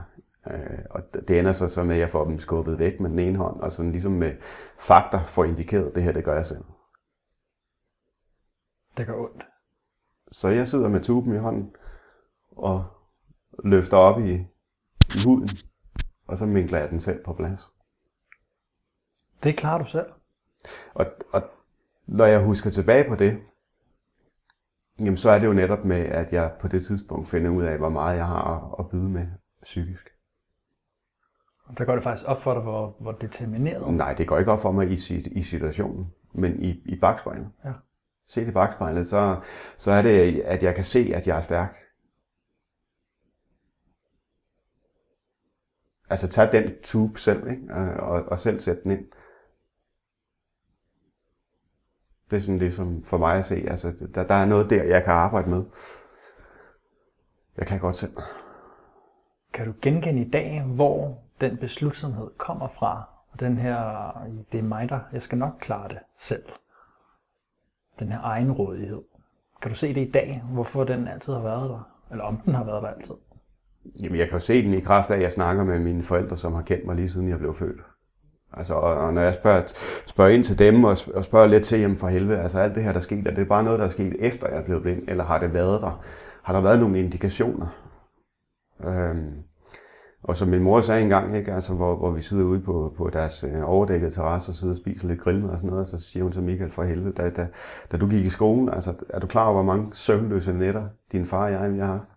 [0.47, 3.19] Øh, og det ender så, så med, at jeg får dem skubbet væk med den
[3.19, 4.31] ene hånd, og sådan ligesom med
[4.79, 6.63] fakta får indikeret, det her, det gør jeg selv.
[8.97, 9.45] Det gør ondt.
[10.31, 11.71] Så jeg sidder med tuben i hånden,
[12.51, 12.85] og
[13.63, 14.31] løfter op i,
[15.15, 15.49] i huden,
[16.31, 17.71] og så minkler jeg den selv på plads.
[19.43, 20.05] Det klarer du selv.
[20.93, 21.41] Og, og
[22.05, 23.39] når jeg husker tilbage på det,
[24.99, 27.77] jamen så er det jo netop med, at jeg på det tidspunkt finder ud af,
[27.77, 29.27] hvor meget jeg har at, byde med
[29.61, 30.09] psykisk.
[31.77, 33.93] Der går det faktisk op for dig, hvor, hvor determineret.
[33.93, 37.51] Nej, det går ikke op for mig i, sit- i situationen, men i, i bagspejlet.
[37.65, 37.73] Ja.
[38.27, 39.41] Se i bagspejlet, så,
[39.77, 41.75] så er det, at jeg kan se, at jeg er stærk.
[46.11, 47.73] Altså tag den tube selv, ikke?
[47.99, 49.05] Og, og selv sætte den ind.
[52.29, 54.83] Det er sådan det, som for mig at se, altså der, der er noget der,
[54.83, 55.65] jeg kan arbejde med.
[57.57, 58.15] Jeg kan godt selv.
[59.53, 63.09] Kan du genkende i dag, hvor den beslutsomhed kommer fra?
[63.31, 64.11] Og den her,
[64.51, 66.43] det er mig der, jeg skal nok klare det selv.
[67.99, 69.01] Den her egenrådighed.
[69.61, 71.91] Kan du se det i dag, hvorfor den altid har været der?
[72.11, 73.15] Eller om den har været der altid?
[74.03, 76.37] Jamen, jeg kan jo se den i kraft af, at jeg snakker med mine forældre,
[76.37, 77.81] som har kendt mig lige siden jeg blev født.
[78.53, 79.63] Altså, og, og når jeg spørger,
[80.05, 82.83] spørger ind til dem og, og spørger lidt til, jamen for helvede, altså alt det
[82.83, 85.03] her, der skete, er det bare noget, der er sket efter jeg er blevet blind,
[85.07, 86.03] eller har det været der?
[86.43, 87.67] Har der været nogle indikationer?
[88.83, 89.33] Øhm,
[90.23, 93.09] og som min mor sagde engang, ikke, altså, hvor, hvor vi sidder ude på, på
[93.13, 96.23] deres øh, overdækkede terrasse og sidder og spiser lidt grillmad og sådan noget, så siger
[96.23, 97.47] hun til Michael, for helvede, da, da,
[97.91, 101.25] da du gik i skolen, altså, er du klar over, hvor mange søvnløse nætter din
[101.25, 102.09] far og jeg, vi har haft?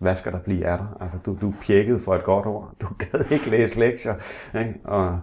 [0.00, 0.88] Hvad skal der blive af dig?
[1.00, 2.76] Altså, du, du pjekkede for et godt ord.
[2.80, 4.14] Du gad ikke læse lektier.
[4.58, 4.80] Ikke?
[4.84, 5.20] Og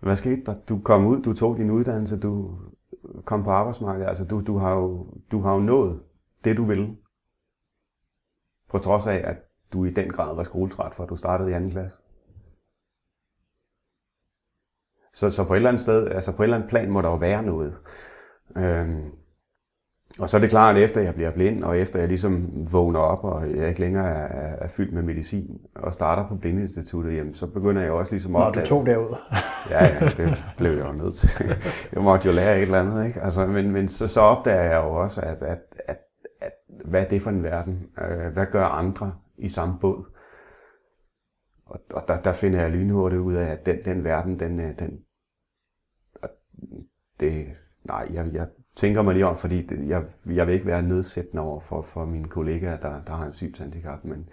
[0.00, 0.54] hvad skete der?
[0.68, 2.58] Du kom ud, du tog din uddannelse, du
[3.24, 4.08] kom på arbejdsmarkedet.
[4.08, 6.02] Altså, du, du, har, jo, du har jo nået
[6.44, 6.96] det, du ville.
[8.70, 9.36] På trods af, at
[9.72, 11.96] du i den grad var skoletræt, for du startede i anden klasse.
[15.12, 17.08] Så, så på et eller andet sted, altså på et eller andet plan, må der
[17.08, 17.74] jo være noget.
[18.56, 19.10] Øhm,
[20.18, 22.98] og så er det klart, at efter jeg bliver blind, og efter jeg ligesom vågner
[23.00, 27.34] op, og jeg ikke længere er, er fyldt med medicin, og starter på Blindeinstituttet, jamen,
[27.34, 29.16] så begynder jeg også ligesom at Når du opdage- tog derud.
[29.70, 31.28] Ja, ja, det blev jeg jo nødt til.
[31.92, 33.20] Jeg måtte jo lære et eller andet, ikke?
[33.20, 35.98] Altså, men men så, så opdager jeg jo også, at, at, at,
[36.40, 36.52] at
[36.84, 37.86] hvad er det for en verden?
[38.02, 40.04] Øh, Hvad gør andre i samme båd?
[41.66, 44.78] Og, og der, der finder jeg lynhurtigt ud af, at den, den verden, den, øh,
[44.78, 44.98] den
[46.22, 46.28] og
[47.20, 47.46] det,
[47.84, 48.46] nej, jeg, jeg
[48.76, 52.04] tænker mig lige om, fordi det, jeg, jeg vil ikke være nedsættende over for, for
[52.04, 54.28] mine kollegaer, der, der har en synshandicap, men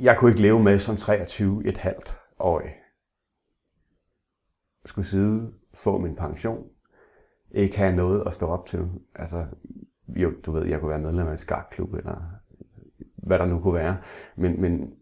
[0.00, 2.62] jeg kunne ikke leve med som 23 et halvt år.
[4.84, 6.66] skulle sidde, få min pension,
[7.50, 8.90] ikke have noget at stå op til.
[9.14, 9.46] Altså,
[10.08, 12.22] jo, du ved, jeg kunne være medlem af en skakklub, eller
[13.16, 13.98] hvad der nu kunne være.
[14.36, 14.94] Men, men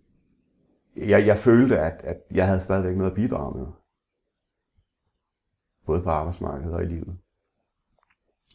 [0.96, 3.66] jeg, jeg følte, at, at jeg havde stadigvæk noget at bidrage med.
[5.86, 7.18] Både på arbejdsmarkedet og i livet.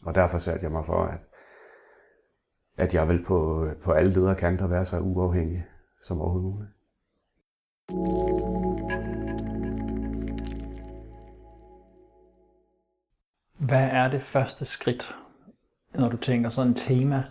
[0.06, 1.26] Og derfor satte jeg mig for, at,
[2.76, 5.64] at jeg vil på, på alle ledere kanter være så uafhængig
[6.02, 6.72] som overhovedet muligt.
[13.58, 15.16] Hvad er det første skridt,
[15.94, 17.24] når du tænker sådan tema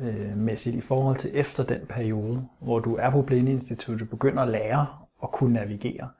[0.00, 4.48] øh, mæssigt i forhold til efter den periode, hvor du er på Blindeinstituttet, begynder at
[4.48, 4.86] lære
[5.22, 6.10] at kunne navigere?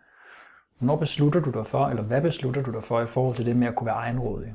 [0.78, 3.56] Hvornår beslutter du dig for, eller hvad beslutter du dig for i forhold til det
[3.56, 4.54] med at kunne være egenrådig?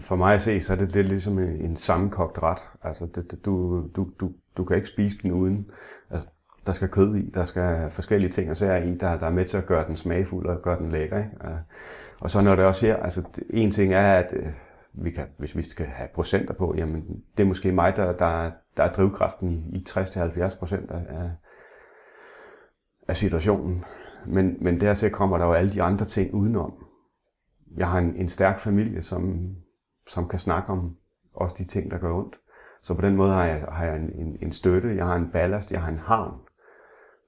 [0.00, 2.68] For mig at se, så er det lidt ligesom en, en sammenkogt ret.
[2.82, 5.70] Altså, det, det, du, du, du, du kan ikke spise den uden.
[6.10, 6.28] Altså,
[6.66, 9.44] der skal kød i, der skal forskellige ting og sager i, der, der er med
[9.44, 11.18] til at gøre den smagfuld og gøre den lækker.
[11.18, 11.30] Ikke?
[12.20, 14.46] Og så når det også her, altså en ting er, at øh,
[14.92, 17.02] vi kan, hvis vi skal have procenter på, jamen
[17.36, 21.30] det er måske mig, der, der, der er drivkraften i, i 60-70 procent af,
[23.08, 23.84] af situationen.
[24.26, 26.72] Men, men dertil kommer der jo alle de andre ting udenom.
[27.76, 29.50] Jeg har en, en stærk familie, som,
[30.08, 30.96] som kan snakke om
[31.34, 32.40] også de ting, der gør ondt.
[32.82, 35.30] Så på den måde har jeg, har jeg en, en, en støtte, jeg har en
[35.32, 36.40] ballast, jeg har en havn.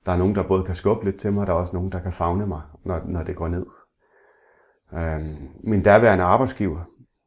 [0.07, 2.01] Der er nogen, der både kan skubbe lidt til mig, der er også nogen, der
[2.01, 3.67] kan fagne mig, når, når det går ned.
[4.93, 6.85] Øhm, min daværende arbejdsgiver,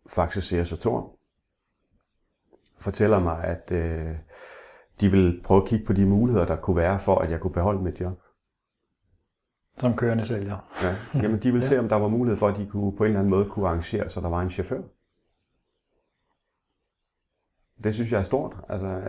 [0.10, 1.18] faktisk CS Thor,
[2.80, 4.16] fortæller mig, at øh,
[5.02, 7.54] de vil prøve at kigge på de muligheder, der kunne være for, at jeg kunne
[7.54, 8.22] beholde mit job.
[9.78, 10.58] Som kørende sælger.
[10.84, 10.96] Ja.
[11.14, 11.68] Jamen, de vil ja.
[11.68, 13.68] se, om der var mulighed for, at de kunne, på en eller anden måde kunne
[13.68, 14.82] arrangere, så der var en chauffør.
[17.84, 19.02] Det synes jeg er stort, altså,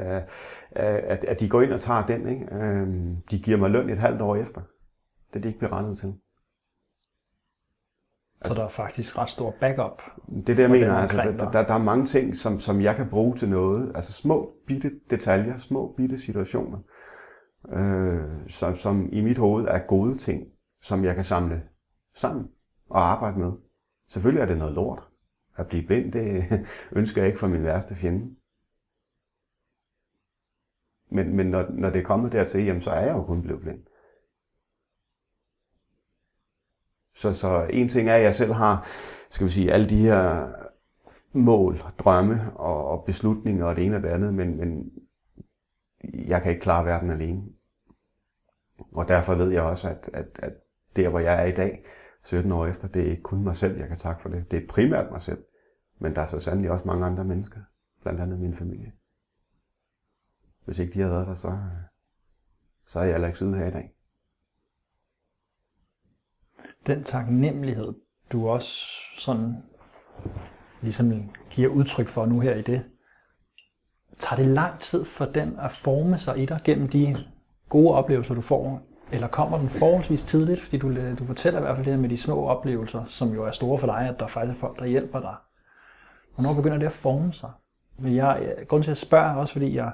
[0.70, 2.28] at, at de går ind og tager den.
[2.28, 2.54] Ikke?
[2.54, 4.61] Øhm, de giver mig løn et halvt år efter.
[5.28, 6.14] Det er de ikke berettet til.
[8.40, 10.02] Altså, så der er faktisk ret stor backup.
[10.28, 10.94] Det er det, jeg mener.
[10.94, 13.92] Altså, der, der, der er mange ting, som, som jeg kan bruge til noget.
[13.94, 16.78] Altså små, bitte detaljer, små, bitte situationer,
[17.72, 20.42] øh, som, som i mit hoved er gode ting,
[20.83, 21.62] som jeg kan samle
[22.14, 22.46] sammen
[22.90, 23.52] og arbejde med.
[24.09, 25.02] Selvfølgelig er det noget lort.
[25.57, 26.44] At blive blind, det
[26.98, 28.35] ønsker jeg ikke for min værste fjende.
[31.11, 33.61] Men, men når, når det er kommet dertil, jamen, så er jeg jo kun blevet
[33.61, 33.81] blind.
[37.14, 38.87] Så, så en ting er, at jeg selv har,
[39.31, 40.49] skal vi sige, alle de her
[41.33, 44.92] mål, drømme og, og beslutninger og det ene og det andet, men, men
[46.14, 47.42] jeg kan ikke klare verden alene.
[48.92, 50.53] Og derfor ved jeg også, at, at, at
[50.97, 51.85] der, hvor jeg er i dag,
[52.25, 54.51] 17 år efter, det er ikke kun mig selv, jeg kan takke for det.
[54.51, 55.44] Det er primært mig selv.
[56.01, 57.61] Men der er så sandelig også mange andre mennesker,
[58.03, 58.92] blandt andet min familie.
[60.68, 61.59] Hvis ikke de havde været der, så,
[62.87, 63.94] så er jeg heller ikke siddet her i dag
[66.87, 67.94] den taknemmelighed,
[68.33, 68.87] du også
[69.18, 69.57] sådan
[70.81, 72.85] ligesom giver udtryk for nu her i det,
[74.18, 77.16] tager det lang tid for den at forme sig i dig gennem de
[77.68, 78.83] gode oplevelser, du får?
[79.12, 80.61] Eller kommer den forholdsvis tidligt?
[80.61, 83.44] Fordi du, du fortæller i hvert fald det her med de små oplevelser, som jo
[83.44, 85.35] er store for dig, at der faktisk er folk, der hjælper dig.
[86.35, 87.50] Hvornår begynder det at forme sig?
[87.98, 89.90] Men Jeg, øh, grunden til at spørge også, fordi jeg,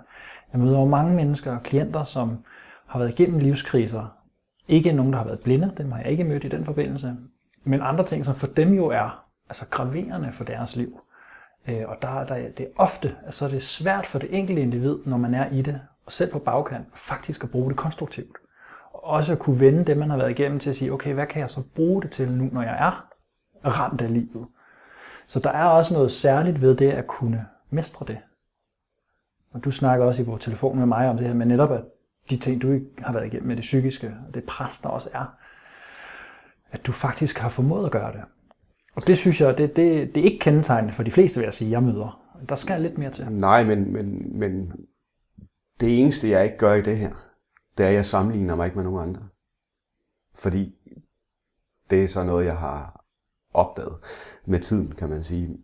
[0.52, 2.38] jeg møder jo mange mennesker og klienter, som
[2.86, 4.16] har været igennem livskriser,
[4.68, 7.16] ikke nogen, der har været blinde, dem har jeg ikke mødt i den forbindelse,
[7.64, 11.00] men andre ting, som for dem jo er altså graverende for deres liv.
[11.68, 14.98] Øh, og der, der, det er ofte, altså det er svært for det enkelte individ,
[15.06, 18.36] når man er i det, og selv på bagkant, faktisk at bruge det konstruktivt.
[18.92, 21.26] Og også at kunne vende det, man har været igennem til at sige, okay, hvad
[21.26, 23.08] kan jeg så bruge det til nu, når jeg er
[23.64, 24.46] ramt af livet?
[25.26, 28.18] Så der er også noget særligt ved det at kunne mestre det.
[29.50, 31.84] Og du snakker også i vores telefon med mig om det her men netop at
[32.30, 35.10] de ting, du ikke har været igennem med det psykiske, og det pres, der også
[35.12, 35.36] er,
[36.70, 38.22] at du faktisk har formået at gøre det.
[38.94, 41.54] Og det synes jeg, det, det, det er ikke kendetegnende for de fleste, vil jeg
[41.54, 42.20] sige, jeg møder.
[42.48, 43.32] Der skal lidt mere til.
[43.32, 44.72] Nej, men, men, men
[45.80, 47.12] det eneste, jeg ikke gør i det her,
[47.78, 49.22] det er, at jeg sammenligner mig ikke med nogen andre.
[50.34, 50.74] Fordi
[51.90, 53.04] det er så noget, jeg har
[53.54, 53.96] opdaget
[54.46, 55.56] med tiden, kan man sige.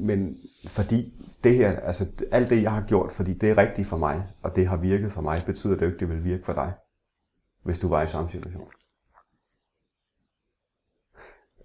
[0.00, 3.96] Men fordi det her, altså alt det, jeg har gjort, fordi det er rigtigt for
[3.96, 6.52] mig, og det har virket for mig, betyder det jo ikke, det vil virke for
[6.52, 6.72] dig,
[7.62, 8.68] hvis du var i samme situation.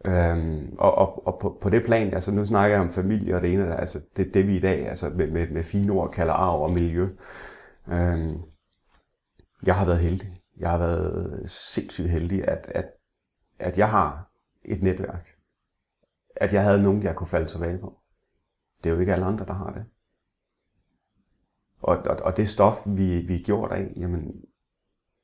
[0.06, 3.42] Øhm, og og, og på, på det plan, altså nu snakker jeg om familie og
[3.42, 6.34] det ene, altså det, det vi i dag altså med, med, med fine ord kalder
[6.34, 7.08] arv og miljø.
[7.88, 8.42] Øhm,
[9.66, 10.28] jeg har været heldig.
[10.58, 12.86] Jeg har været sindssygt heldig, at, at,
[13.60, 14.32] at jeg har
[14.66, 15.36] et netværk.
[16.44, 18.00] At jeg havde nogen, jeg kunne falde tilbage på.
[18.84, 19.86] Det er jo ikke alle andre, der har det.
[21.80, 24.46] Og, og, og det stof, vi, vi er gjort af, jamen,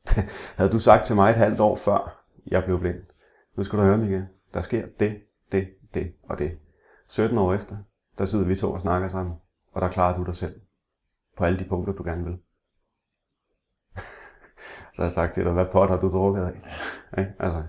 [0.57, 3.03] havde du sagt til mig et halvt år før jeg blev blind,
[3.55, 6.59] nu skal du høre, Michael, der sker det, det, det og det.
[7.07, 7.77] 17 år efter,
[8.17, 9.35] der sidder vi to og snakker sammen,
[9.71, 10.61] og der klarer du dig selv
[11.37, 12.37] på alle de punkter, du gerne vil.
[14.93, 16.61] Så har jeg sagt til dig, hvad pot har du drukket af?
[17.17, 17.63] Ja, altså,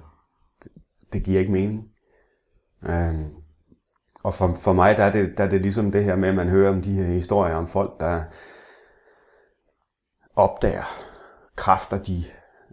[0.64, 0.72] det,
[1.12, 1.92] det giver ikke mening.
[2.82, 3.39] Øhm,
[4.22, 6.34] og for, for mig, der er, det, der er det ligesom det her med, at
[6.34, 8.24] man hører om de her historier om folk, der
[10.36, 10.84] opdager
[11.56, 12.24] kræfter, de,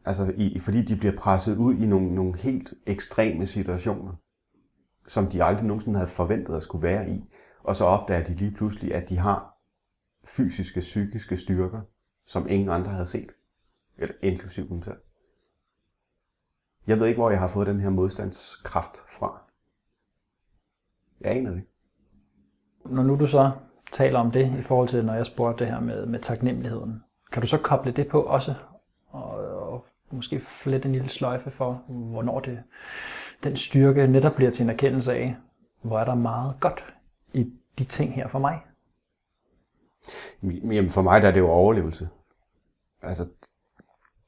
[0.06, 4.14] altså i, fordi de bliver presset ud i nogle, nogle helt ekstreme situationer,
[5.08, 7.24] som de aldrig nogensinde havde forventet at skulle være i.
[7.64, 9.58] Og så opdager de lige pludselig, at de har
[10.26, 11.82] fysiske, psykiske styrker,
[12.26, 13.32] som ingen andre havde set.
[13.98, 14.98] Eller inklusiv dem selv.
[16.88, 19.47] Jeg ved ikke, hvor jeg har fået den her modstandskraft fra.
[21.22, 21.64] Jeg aner det.
[22.86, 23.52] Når nu du så
[23.92, 27.42] taler om det i forhold til, når jeg spurgte det her med, med taknemmeligheden, kan
[27.42, 28.54] du så koble det på også,
[29.10, 29.30] og,
[29.72, 32.64] og måske flette en lille sløjfe for, hvornår det,
[33.44, 35.36] den styrke netop bliver til en erkendelse af,
[35.82, 36.86] hvor er der meget godt
[37.34, 38.62] i de ting her for mig?
[40.44, 42.10] Jamen for mig der er det jo overlevelse.
[43.02, 43.28] Altså,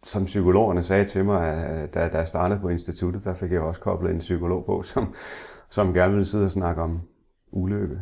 [0.04, 3.82] som psykologerne sagde til mig, da, da jeg startede på instituttet, der fik jeg også
[3.82, 5.14] koblet en psykolog på, som,
[5.70, 7.02] som gerne ville sidde og snakke om
[7.52, 8.02] ulykke,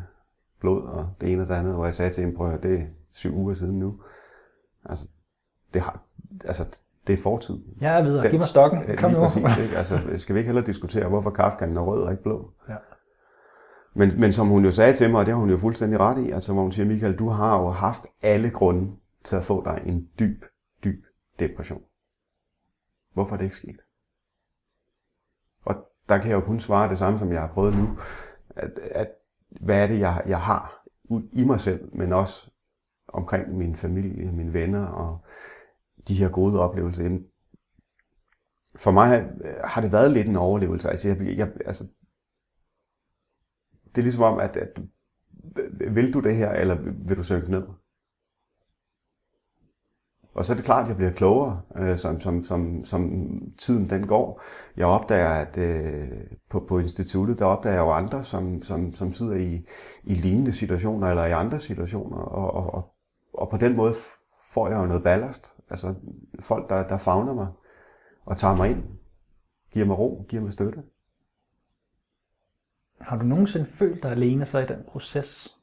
[0.59, 2.79] blod og det ene og det andet, hvor jeg sagde til ham, prøv at det
[2.79, 3.99] er syv uger siden nu.
[4.85, 5.07] Altså,
[5.73, 6.03] det, har,
[6.45, 7.59] altså, det er fortid.
[7.81, 8.23] Jeg er videre.
[8.23, 8.97] Den, Giv mig stokken.
[8.97, 9.19] Kom nu.
[9.19, 9.77] Præcis, ikke?
[9.81, 12.51] Altså, skal vi ikke heller diskutere, hvorfor kaffekanden er rød og ikke blå?
[12.69, 12.75] Ja.
[13.93, 16.25] Men, men som hun jo sagde til mig, og det har hun jo fuldstændig ret
[16.25, 18.91] i, altså hvor hun siger, Michael, du har jo haft alle grunde
[19.23, 20.45] til at få dig en dyb,
[20.83, 21.05] dyb
[21.39, 21.81] depression.
[23.13, 23.81] Hvorfor er det ikke sket?
[26.09, 27.97] Der kan jeg jo kun svare det samme, som jeg har prøvet nu.
[28.49, 29.07] At, at
[29.61, 30.87] hvad er det, jeg, jeg har
[31.31, 32.51] i mig selv, men også
[33.07, 35.25] omkring min familie, mine venner og
[36.07, 37.19] de her gode oplevelser.
[38.75, 39.29] For mig
[39.63, 40.89] har det været lidt en overlevelse.
[40.89, 41.83] Altså, jeg, jeg, altså,
[43.85, 44.81] det er ligesom om, at, at
[45.93, 46.75] vil du det her, eller
[47.07, 47.67] vil du synke ned?
[50.37, 53.11] Og så er det klart, at jeg bliver klogere, øh, som, som, som, som
[53.57, 54.41] tiden den går.
[54.77, 56.09] Jeg opdager, at øh,
[56.49, 59.65] på, på instituttet, der opdager jeg jo andre, som, som, som sidder i,
[60.03, 62.93] i lignende situationer, eller i andre situationer, og, og,
[63.33, 63.93] og på den måde
[64.53, 65.59] får jeg jo noget ballast.
[65.69, 65.95] Altså
[66.39, 67.47] folk, der, der fagner mig
[68.25, 68.83] og tager mig ind,
[69.73, 70.83] giver mig ro, giver mig støtte.
[73.01, 75.57] Har du nogensinde følt dig alene så i den proces?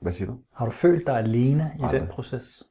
[0.00, 0.38] Hvad siger du?
[0.52, 2.00] Har du følt dig alene i Aldrig.
[2.00, 2.62] den proces?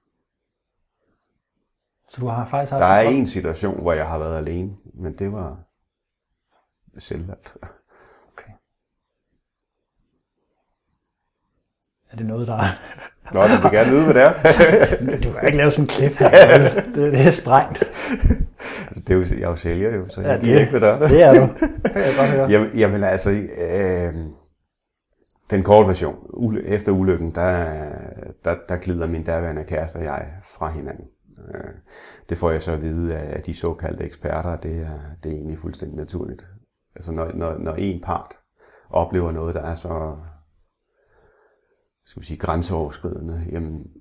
[2.11, 2.81] Så du har faktisk haft...
[2.81, 5.57] Der er en situation, hvor jeg har været alene, men det var
[6.97, 7.57] selvvalgt.
[8.33, 8.51] Okay.
[12.11, 12.69] Er det noget, der er...
[13.33, 14.33] Nå, du vil gerne vide, hvad det er.
[15.23, 16.57] du kan ikke lave sådan en klip her.
[16.95, 17.83] Det, det er strengt.
[18.87, 20.81] Altså, det er jo, jeg er jo sælger jo, så jeg ja, det, ikke, hvad
[20.81, 21.07] der er.
[21.07, 21.39] Det er du.
[21.39, 22.49] Det kan jeg godt høre.
[22.49, 24.13] Jamen, jamen altså, øh,
[25.49, 26.15] den korte version.
[26.65, 27.65] Efter ulykken, der,
[28.45, 31.05] der, der glider min daværende kæreste og jeg fra hinanden.
[31.47, 31.73] Øh,
[32.29, 35.57] det får jeg så at vide af de såkaldte eksperter, det er, det er egentlig
[35.57, 36.47] fuldstændig naturligt.
[36.95, 38.39] Altså når, når, når en part
[38.89, 40.15] oplever noget, der er så
[42.05, 43.91] skal vi sige, grænseoverskridende, jamen,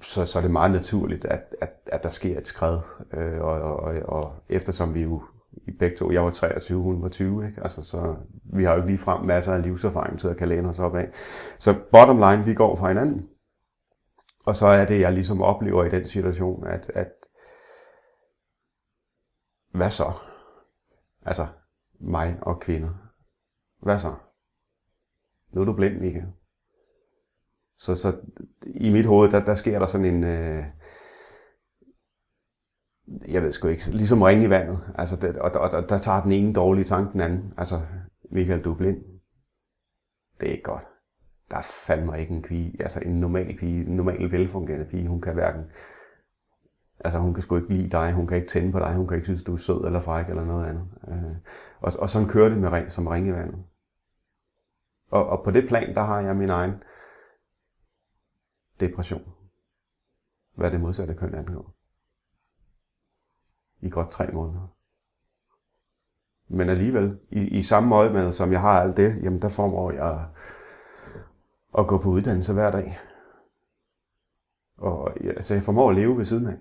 [0.00, 2.78] så, så er det meget naturligt, at, at, at der sker et skred.
[3.12, 5.22] Øh, og, og, og eftersom vi jo
[5.66, 7.62] i begge to, jeg var 23, hun var 20, ikke?
[7.62, 10.78] Altså, så vi har jo lige frem masser af livserfaring til at kan læne os
[10.78, 11.08] op af.
[11.58, 13.28] Så bottom line, vi går fra hinanden.
[14.46, 17.12] Og så er det, jeg ligesom oplever i den situation, at, at
[19.70, 20.12] hvad så?
[21.22, 21.46] Altså,
[22.00, 22.90] mig og kvinder.
[23.82, 24.14] Hvad så?
[25.52, 26.32] Nu er du blind, Michael.
[27.76, 28.20] Så, så
[28.66, 30.24] i mit hoved, der, der sker der sådan en...
[30.24, 30.64] Øh,
[33.28, 34.92] jeg ved sgu ikke, ligesom ringe i vandet.
[34.94, 37.54] Altså, det, og, og, og der tager den ene dårlige tanke den anden.
[37.56, 37.80] Altså,
[38.30, 39.04] Michael, du er blind.
[40.40, 40.91] Det er ikke godt
[41.52, 45.20] der er fandme ikke en pige, altså en normal pige, en normal velfungerende pige, hun
[45.20, 45.64] kan hverken,
[47.00, 49.16] altså hun kan sgu ikke lide dig, hun kan ikke tænde på dig, hun kan
[49.16, 50.88] ikke synes, du er sød eller fræk eller noget andet.
[51.08, 51.36] Øh,
[51.80, 53.64] og, og sådan kører det med som ring i vandet.
[55.10, 56.72] Og, og på det plan, der har jeg min egen
[58.80, 59.32] depression.
[60.54, 61.74] Hvad det modsatte køn angår.
[63.80, 64.76] I godt tre måneder.
[66.48, 69.90] Men alligevel, i, i samme øje med, som jeg har alt det, jamen der formår
[69.90, 70.28] jeg
[71.78, 72.98] at gå på uddannelse hver dag.
[74.76, 76.56] Og altså, jeg formår at leve ved siden af.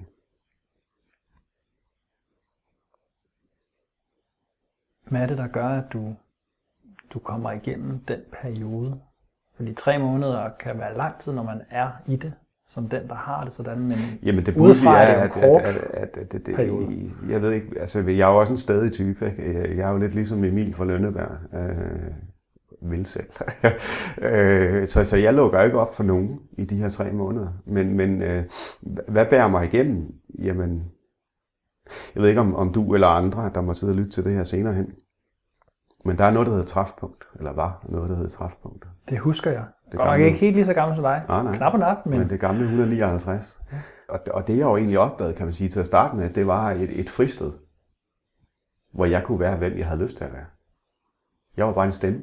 [5.10, 6.16] Hvad er det, der gør, at du,
[7.14, 9.02] du kommer igennem den periode?
[9.56, 12.34] Fordi tre måneder kan være lang tid, når man er i det,
[12.68, 13.92] som den, der har det sådan, men
[14.24, 16.60] Jamen det burde er, at, at, at, at, at det, det,
[17.30, 19.78] jeg ved ikke, altså jeg er jo også en stadig type, ikke?
[19.78, 22.12] jeg er jo lidt ligesom Emil fra Lønneberg, øh,
[22.82, 23.28] vil selv.
[24.22, 27.48] Øh, så, så jeg lukker ikke op for nogen i de her tre måneder.
[27.66, 28.44] Men, men øh,
[29.08, 30.14] hvad bærer mig igennem?
[30.40, 30.84] Jamen,
[32.16, 34.34] Jeg ved ikke, om, om du eller andre, der må sidde og lytte til det
[34.34, 34.94] her senere hen,
[36.06, 38.86] men der er noget, der hedder træfpunkt, eller var noget, der hedder træfpunkt.
[39.10, 39.66] Det husker jeg.
[39.86, 41.24] Det Godt nok gamle- ikke helt lige så gammel som dig.
[41.28, 41.56] Nej, nej.
[41.56, 43.62] Knap og nap, men, Men, men det gamle 159.
[44.10, 46.48] Og, og det jeg jo egentlig opdagede, kan man sige, til at starte med, det
[46.48, 47.52] var et, et fristed,
[48.94, 50.46] hvor jeg kunne være, hvem jeg havde lyst til at være.
[51.58, 52.22] Jeg var bare en stemme.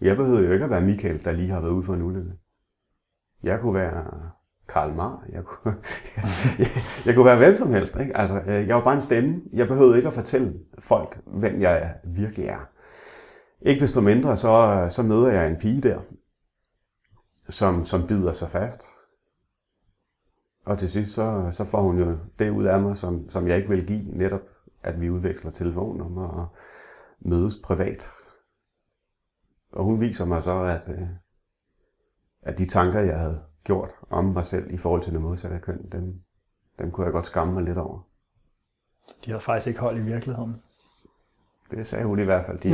[0.00, 2.32] Jeg behøvede jo ikke at være Michael, der lige har været ude for en ulykke.
[3.42, 4.30] Jeg kunne være
[4.68, 5.76] Karl Mar, Jeg kunne,
[6.58, 6.66] jeg,
[7.06, 7.96] jeg kunne være hvem som helst.
[8.00, 8.16] Ikke?
[8.16, 9.42] Altså, øh, jeg var bare en stemme.
[9.52, 12.68] Jeg behøvede ikke at fortælle folk, hvem jeg virkelig er.
[13.60, 16.00] Ikke desto mindre, så, så møder jeg en pige der,
[17.48, 18.82] som, som bider sig fast.
[20.66, 23.56] Og til sidst, så, så får hun jo det ud af mig, som, som jeg
[23.56, 24.40] ikke vil give, netop
[24.82, 26.46] at vi udveksler telefonnummer og
[27.20, 28.10] mødes privat.
[29.76, 31.08] Og hun viser mig så, at, øh,
[32.42, 35.78] at de tanker, jeg havde gjort om mig selv i forhold til det modsatte køn,
[35.92, 36.14] dem,
[36.78, 38.06] dem kunne jeg godt skamme mig lidt over.
[39.24, 40.54] de har faktisk ikke hold i virkeligheden.
[41.70, 42.58] Det sagde hun i hvert fald.
[42.58, 42.68] De,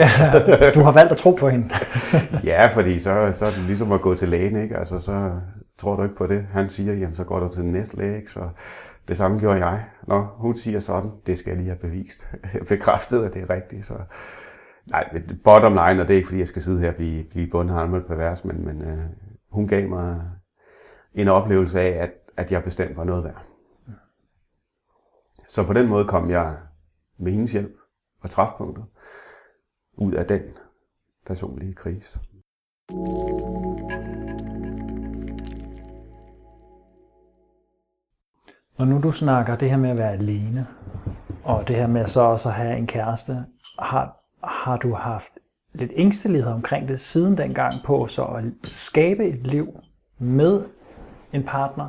[0.80, 1.70] du har valgt at tro på hende.
[2.50, 4.76] Ja, fordi så, så er det ligesom at gå til lægen, ikke?
[4.76, 5.40] Altså, så
[5.78, 6.42] tror du ikke på det.
[6.42, 8.30] Han siger, jamen, så går du til den næste læge, ikke?
[8.30, 8.48] Så
[9.08, 9.84] det samme gjorde jeg.
[10.08, 12.28] Nå, hun siger sådan, det skal jeg lige have bevist.
[12.68, 13.94] Bekræftet, at det er rigtigt, så...
[14.90, 17.50] Nej, bottom line, og det er ikke, fordi jeg skal sidde her og blive, blive
[17.50, 19.04] bundharmet pervers, men, men øh,
[19.50, 20.30] hun gav mig
[21.14, 23.42] en oplevelse af, at, at jeg bestemt var noget værd.
[25.48, 26.58] Så på den måde kom jeg
[27.18, 27.76] med hendes hjælp
[28.20, 28.82] og træfpunkter
[29.92, 30.42] ud af den
[31.26, 32.18] personlige krise.
[38.78, 40.66] Og nu du snakker det her med at være alene,
[41.44, 43.44] og det her med så også at have en kæreste,
[43.78, 45.32] har, har du haft
[45.74, 49.80] lidt ængstelighed omkring det siden dengang på så at skabe et liv
[50.18, 50.64] med
[51.32, 51.88] en partner,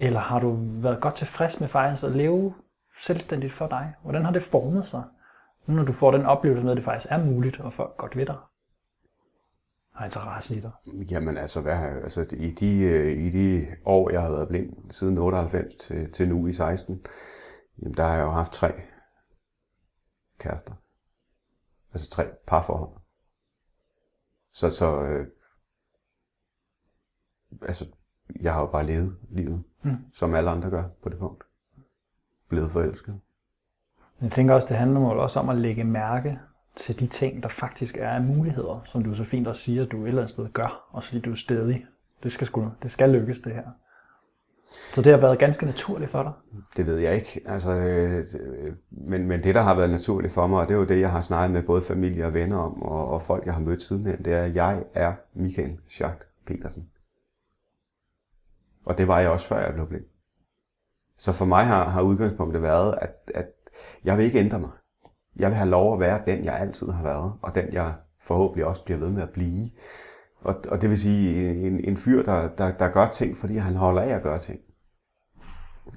[0.00, 2.54] eller har du været godt tilfreds med faktisk at leve
[2.96, 3.94] selvstændigt for dig?
[4.02, 5.02] Hvordan har det formet sig,
[5.66, 8.16] nu når du får den oplevelse med, at det faktisk er muligt, og folk godt
[8.16, 8.36] ved dig?
[9.94, 10.70] Har interesse i dig?
[11.10, 15.18] Jamen altså, hvad, altså i, de, øh, i de år, jeg har været blind, siden
[15.18, 17.00] 98 til, til nu i 16,
[17.82, 18.72] jamen, der har jeg jo haft tre
[20.38, 20.72] kærester.
[21.94, 23.00] Altså tre parforhold.
[24.52, 25.26] Så, så øh,
[27.62, 27.86] altså,
[28.40, 29.96] jeg har jo bare levet livet, Mm.
[30.12, 31.44] som alle andre gør på det punkt.
[32.48, 33.20] Blevet forelsket.
[34.20, 36.38] Jeg tænker også, det handler jo også om at lægge mærke
[36.76, 39.92] til de ting, der faktisk er af muligheder, som du så fint også siger, at
[39.92, 41.86] du et eller andet sted gør, og fordi du er stedig.
[42.22, 43.70] Det skal, sgu, det skal lykkes, det her.
[44.94, 46.32] Så det har været ganske naturligt for dig.
[46.76, 47.40] Det ved jeg ikke.
[47.46, 48.26] Altså, øh,
[48.90, 51.10] men, men det, der har været naturligt for mig, og det er jo det, jeg
[51.10, 54.24] har snakket med både familie og venner om, og, og folk, jeg har mødt sidenhen,
[54.24, 56.88] det er, at jeg er Michael Schack Petersen.
[58.86, 60.04] Og det var jeg også, før jeg blev blind.
[61.18, 63.50] Så for mig har, har udgangspunktet været, at, at
[64.04, 64.70] jeg vil ikke ændre mig.
[65.36, 68.66] Jeg vil have lov at være den, jeg altid har været, og den, jeg forhåbentlig
[68.66, 69.70] også bliver ved med at blive.
[70.44, 73.74] Og, og det vil sige en, en fyr, der, der, der gør ting, fordi han
[73.74, 74.60] holder af at gøre ting.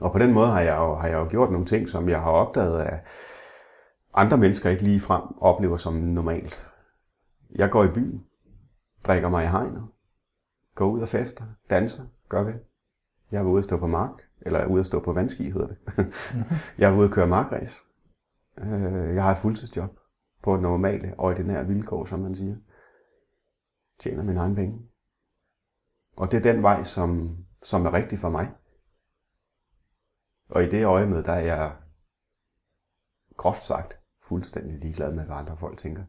[0.02, 2.22] Og på den måde har jeg, jo, har jeg jo gjort nogle ting, som jeg
[2.22, 3.00] har opdaget, at
[4.14, 6.72] andre mennesker ikke lige frem oplever som normalt.
[7.56, 8.24] Jeg går i byen,
[9.06, 9.88] drikker mig i hegnet,
[10.76, 12.60] går ud og fester, danser, gør det.
[13.32, 15.78] Jeg er ude at stå på mark, eller ude at stå på vandski, hedder det.
[16.78, 17.84] jeg er ude at køre markræs.
[18.58, 20.00] Øh, Jeg har et fuldtidsjob
[20.44, 22.56] på normale, ordinære vilkår, som man siger.
[24.00, 24.90] Tjener min egen penge.
[26.18, 28.52] Og det er den vej, som, som er rigtig for mig.
[30.50, 31.76] Og i det øje med, der er jeg
[33.38, 36.04] groft sagt fuldstændig ligeglad med, hvad andre folk tænker.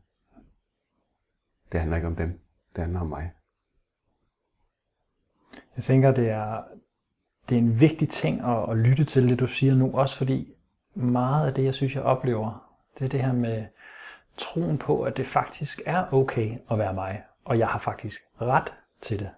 [1.72, 2.40] Det handler ikke om dem.
[2.76, 3.32] Det handler om mig.
[5.76, 6.64] Jeg tænker, det er,
[7.48, 10.54] det er en vigtig ting at, at lytte til det, du siger nu, også fordi
[10.94, 13.66] meget af det, jeg synes, jeg oplever, det er det her med
[14.36, 18.72] troen på, at det faktisk er okay at være mig, og jeg har faktisk ret
[19.00, 19.28] til det.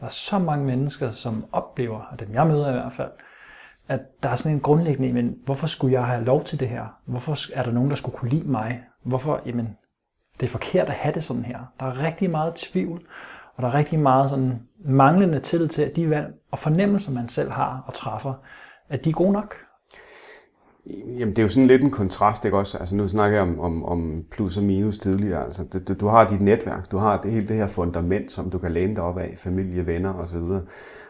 [0.00, 3.10] Der er så mange mennesker, som oplever, og dem jeg møder i hvert fald,
[3.88, 6.86] at der er sådan en grundlæggende, men hvorfor skulle jeg have lov til det her?
[7.04, 8.84] Hvorfor er der nogen, der skulle kunne lide mig?
[9.02, 9.76] Hvorfor, jamen,
[10.40, 11.58] det er forkert at have det sådan her.
[11.80, 13.02] Der er rigtig meget tvivl,
[13.56, 17.28] og der er rigtig meget sådan manglende tillid til, at de valg og fornemmelser, man
[17.28, 18.34] selv har og træffer,
[18.88, 19.63] at de er gode nok.
[20.86, 22.78] Jamen, det er jo sådan lidt en kontrast, ikke også?
[22.78, 25.44] Altså, nu snakker jeg om, om, om plus og minus tidligere.
[25.44, 28.58] Altså, du, du, har dit netværk, du har det hele det her fundament, som du
[28.58, 30.42] kan læne dig op af, familie, venner osv.,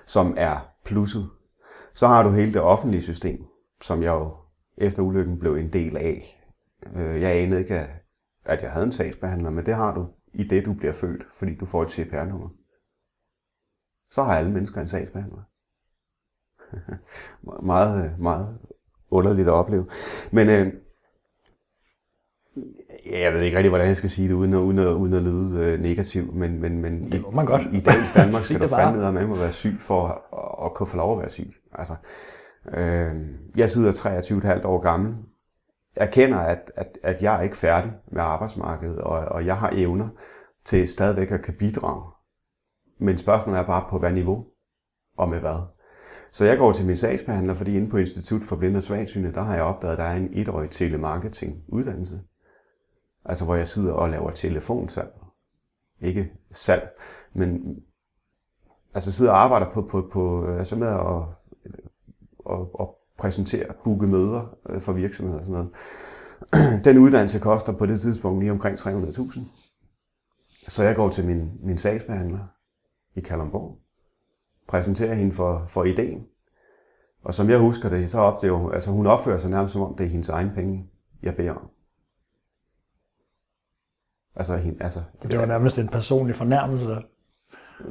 [0.06, 1.30] som er plusset.
[1.94, 3.44] Så har du hele det offentlige system,
[3.82, 4.36] som jeg jo
[4.76, 6.44] efter ulykken blev en del af.
[6.96, 8.04] Øh, jeg anede ikke, at-
[8.44, 11.54] at jeg havde en sagsbehandler, men det har du i det, du bliver født, fordi
[11.56, 12.48] du får et CPR-nummer.
[14.10, 15.42] Så har alle mennesker en sagsbehandler.
[17.72, 18.58] meget, meget
[19.14, 19.86] underligt at opleve.
[20.30, 20.72] Men øh,
[23.10, 25.22] jeg ved ikke rigtig, hvordan jeg skal sige det, uden at, uden at, uden at
[25.22, 27.62] lyde øh, negativ, men, men, men det må man godt.
[27.72, 30.96] i, i dagens Danmark skal du fandme at være syg for at, at kunne få
[30.96, 31.54] lov at være syg.
[31.72, 31.94] Altså,
[32.74, 33.12] øh,
[33.56, 33.92] jeg sidder
[34.60, 35.16] 23,5 år gammel,
[35.96, 40.08] erkender, at, at, at jeg er ikke færdig med arbejdsmarkedet, og, og jeg har evner
[40.64, 42.02] til stadigvæk at kan bidrage.
[43.00, 44.44] Men spørgsmålet er bare på hvad niveau
[45.18, 45.73] og med hvad.
[46.34, 49.42] Så jeg går til min sagsbehandler, fordi inde på Institut for Blinde og Svagsyne, der
[49.42, 52.20] har jeg opdaget, at der er en etårig telemarketing uddannelse.
[53.24, 55.12] Altså hvor jeg sidder og laver telefonsalg.
[56.00, 56.90] Ikke salg,
[57.34, 57.76] men
[58.94, 61.22] altså sidder og arbejder på, på, på øh, altså med at,
[61.66, 62.86] øh, at, at
[63.18, 65.72] præsentere, booke møder øh, for virksomheder og sådan noget.
[66.84, 69.40] Den uddannelse koster på det tidspunkt lige omkring 300.000.
[70.68, 72.46] Så jeg går til min, min sagsbehandler
[73.14, 73.83] i Kalundborg,
[74.68, 76.26] præsenterer hende for, for ideen.
[77.24, 79.94] Og som jeg husker det, så oplever hun, altså hun opfører sig nærmest som om,
[79.96, 80.86] det er hendes egen penge,
[81.22, 81.68] jeg beder om.
[84.36, 86.86] Altså, hende, altså, Det var nærmest en personlig fornærmelse.
[86.86, 87.00] der.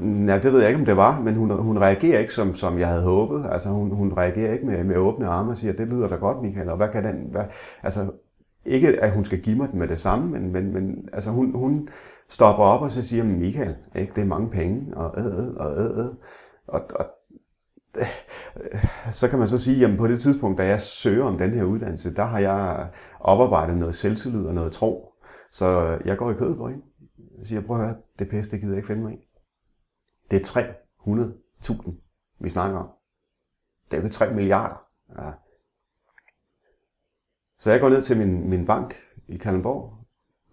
[0.01, 2.79] Ja, det ved jeg ikke, om det var, men hun, hun reagerer ikke, som, som
[2.79, 3.45] jeg havde håbet.
[3.51, 6.41] Altså, hun, hun reagerer ikke med, med åbne arme og siger, det lyder da godt,
[6.41, 7.27] Michael, og hvad kan den...
[7.31, 7.43] Hvad?
[7.83, 8.11] Altså,
[8.65, 11.55] ikke at hun skal give mig den med det samme, men, men, men altså, hun,
[11.55, 11.87] hun
[12.29, 15.71] stopper op og så siger, Michael, ikke, det er mange penge, og øh, øh, og
[15.77, 16.11] øh, øh.
[16.67, 17.05] Og, og
[19.11, 21.63] så kan man så sige, jamen på det tidspunkt, da jeg søger om den her
[21.63, 22.89] uddannelse, der har jeg
[23.19, 25.13] oparbejdet noget selvtillid og noget tro.
[25.51, 26.83] Så jeg går i kødet på hende.
[27.37, 29.27] Jeg siger, prøv at høre, det pisse, det gider jeg ikke finde mig i.
[30.31, 30.63] Det er
[31.65, 31.91] 300.000,
[32.39, 32.89] vi snakker om.
[33.85, 34.85] Det er jo ikke 3 milliarder.
[35.21, 35.31] Ja.
[37.59, 38.95] Så jeg går ned til min, min bank
[39.27, 39.97] i Kalundborg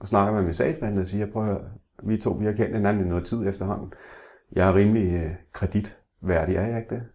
[0.00, 1.70] og snakker med min sagsbehandler og siger, prøv at høre,
[2.02, 3.92] vi to vi har kendt hinanden i noget tid efterhånden.
[4.52, 5.36] Jeg er rimelig øh,
[6.20, 7.08] værdig, er jeg ikke det?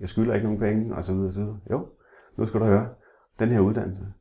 [0.00, 1.60] Jeg skylder ikke nogen penge, og så videre, og så videre.
[1.70, 1.88] Jo,
[2.36, 2.94] nu skal du høre.
[3.38, 4.12] Den her uddannelse,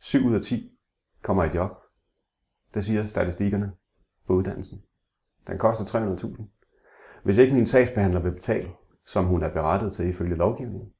[0.00, 0.78] 7 ud af 10
[1.22, 1.70] kommer i job.
[2.74, 3.72] Det siger statistikkerne
[4.26, 4.82] på uddannelsen.
[5.46, 6.42] Den koster 300.000.
[7.22, 8.70] Hvis ikke min sagsbehandler vil betale,
[9.06, 10.92] som hun er berettet til ifølge lovgivningen,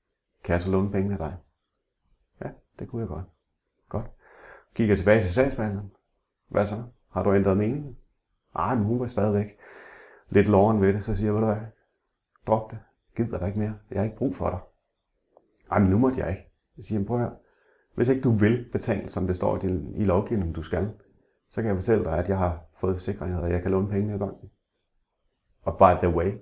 [0.44, 1.36] kan jeg så låne pengene af dig?
[2.44, 3.24] Ja, det kunne jeg godt.
[3.88, 4.06] Godt.
[4.74, 5.90] Kigger tilbage til sagsbehandleren.
[6.48, 6.82] Hvad så?
[7.12, 7.96] Har du ændret mening?
[8.54, 9.58] Ah, Ej, men hun var stadigvæk
[10.28, 11.62] lidt loven ved det, så siger jeg, ved du hvad,
[12.46, 12.78] drop det.
[13.16, 13.74] Gider dig ikke mere.
[13.90, 14.58] Jeg har ikke brug for dig.
[15.72, 16.52] Ej, men nu måtte jeg ikke.
[16.76, 17.30] Jeg siger, prøv her.
[17.94, 20.94] Hvis ikke du vil betale, som det står i, din, i lovgivningen, du skal,
[21.50, 24.14] så kan jeg fortælle dig, at jeg har fået sikkerhed, og jeg kan låne penge
[24.14, 24.50] i banken.
[25.62, 26.32] Og by the way,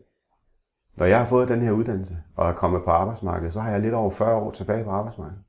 [0.97, 3.81] når jeg har fået den her uddannelse og er kommet på arbejdsmarkedet, så har jeg
[3.81, 5.45] lidt over 40 år tilbage på arbejdsmarkedet.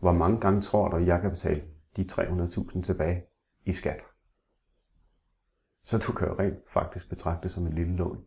[0.00, 1.62] Hvor mange gange tror du, jeg kan betale
[1.96, 3.22] de 300.000 tilbage
[3.64, 4.06] i skat?
[5.84, 8.24] Så du kan jo rent faktisk betragte det som en lille lån.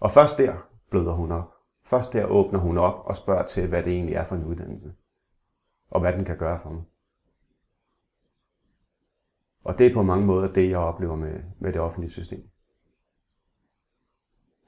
[0.00, 1.52] Og først der bløder hun op.
[1.84, 4.94] Først der åbner hun op og spørger til, hvad det egentlig er for en uddannelse.
[5.90, 6.82] Og hvad den kan gøre for mig.
[9.64, 12.48] Og det er på mange måder det, jeg oplever med, med det offentlige system.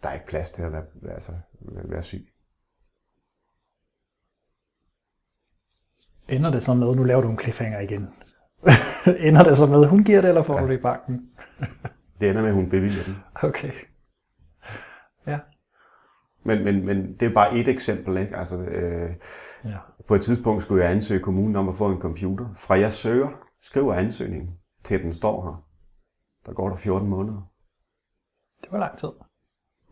[0.03, 2.29] Der er ikke plads til at være, altså, være syg.
[6.29, 8.09] Ender det så med, nu laver du en cliffhanger igen.
[9.29, 10.62] Ender det så med, hun giver det, eller får ja.
[10.62, 11.31] du det i banken?
[12.20, 13.16] Det ender med, at hun bevilger den.
[13.49, 13.72] Okay.
[15.29, 15.39] Ja.
[16.45, 18.16] Men, men, men det er bare et eksempel.
[18.16, 18.37] Ikke?
[18.37, 19.14] Altså, øh,
[19.64, 19.76] ja.
[20.09, 22.47] På et tidspunkt skulle jeg ansøge kommunen om at få en computer.
[22.57, 23.29] Fra jeg søger,
[23.61, 24.51] skriver ansøgningen,
[24.85, 25.64] til den står her,
[26.47, 27.51] der går der 14 måneder.
[28.62, 29.09] Det var lang tid.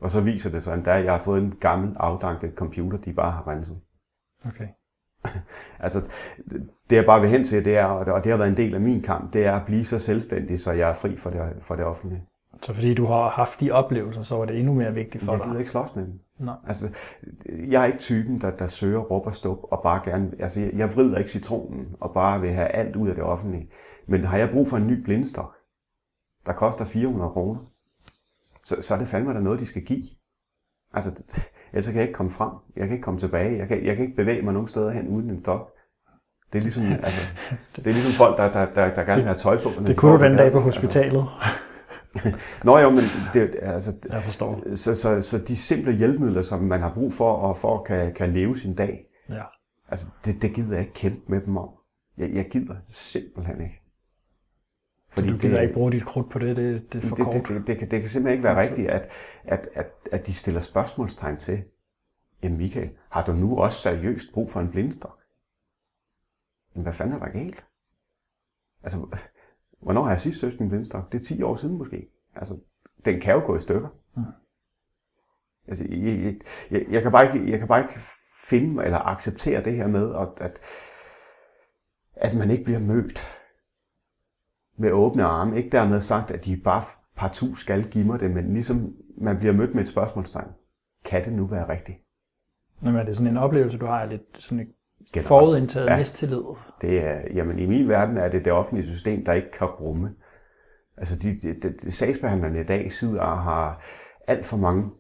[0.01, 3.13] Og så viser det sig endda, at jeg har fået en gammel, afdanket computer, de
[3.13, 3.81] bare har renset.
[4.45, 4.69] Okay.
[5.85, 6.11] altså,
[6.91, 8.81] det jeg bare vil hen til, det er, og det har været en del af
[8.81, 11.77] min kamp, det er at blive så selvstændig, så jeg er fri for det, for
[11.77, 12.27] det offentlige.
[12.63, 15.39] Så fordi du har haft de oplevelser, så var det endnu mere vigtigt for jeg
[15.39, 15.45] dig?
[15.45, 16.21] Jeg gider ikke slås med dem.
[16.39, 16.55] Nej.
[16.67, 16.89] Altså,
[17.49, 20.31] jeg er ikke typen, der, der søger råb og stop og bare gerne...
[20.39, 23.71] Altså, jeg, jeg vrider ikke citronen og bare vil have alt ud af det offentlige.
[24.07, 25.55] Men har jeg brug for en ny blindestok,
[26.47, 27.61] der koster 400 kroner,
[28.65, 30.05] så, så er det fandme der noget, de skal give.
[30.95, 31.11] Altså,
[31.73, 32.53] ellers kan jeg ikke komme frem.
[32.77, 33.59] Jeg kan ikke komme tilbage.
[33.59, 35.73] Jeg kan, jeg kan ikke bevæge mig nogen steder hen uden en stok.
[36.53, 37.21] Det er ligesom, altså,
[37.77, 39.71] det er ligesom folk, der, der, der, der gerne vil have tøj på.
[39.87, 41.27] Det kunne du den dag på hospitalet.
[41.43, 41.66] Altså.
[42.65, 44.75] Nå jo, men det, altså, jeg forstår.
[44.75, 48.15] Så, så, så de simple hjælpemidler, som man har brug for, og for at kan,
[48.15, 49.43] kan leve sin dag, ja.
[49.89, 51.69] altså, det, det gider jeg ikke kæmpe med dem om.
[52.19, 53.83] Jeg, jeg gider simpelthen ikke.
[55.11, 57.17] Fordi så du gider det, ikke bruge dit krudt på det, det, det er for
[57.17, 57.35] det, kort.
[57.35, 59.11] Det, det, det, kan, det kan simpelthen ikke være rigtigt, at,
[59.45, 61.65] at, at, at de stiller spørgsmålstegn til,
[62.43, 65.19] jamen Michael, har du nu også seriøst brug for en blindestok?
[66.75, 67.67] Men hvad fanden er der galt?
[68.83, 69.07] Altså,
[69.83, 71.13] hvornår har jeg sidst søgt en blindestok?
[71.13, 72.09] Det er 10 år siden måske.
[72.35, 72.59] Altså,
[73.05, 73.89] den kan jo gå i stykker.
[74.17, 74.23] Mm.
[75.69, 76.35] Altså, jeg,
[76.71, 77.99] jeg, jeg, kan bare ikke, jeg kan bare ikke
[78.49, 80.59] finde eller acceptere det her med, at, at,
[82.15, 83.43] at man ikke bliver mødt
[84.79, 85.57] med åbne arme.
[85.57, 86.83] Ikke dermed sagt, at de bare
[87.17, 90.51] partout skal give mig det, men ligesom man bliver mødt med et spørgsmålstegn.
[91.05, 91.99] Kan det nu være rigtigt?
[92.83, 94.76] Men er det sådan en oplevelse, du har lidt sådan et
[95.13, 95.29] Generelt.
[95.29, 95.99] forudindtaget Ja.
[95.99, 96.43] mistillid?
[96.81, 100.15] Det er, jamen i min verden er det det offentlige system, der ikke kan rumme.
[100.97, 103.83] Altså de, de, de, de sagsbehandlerne i dag sidder og har
[104.27, 104.91] alt for mange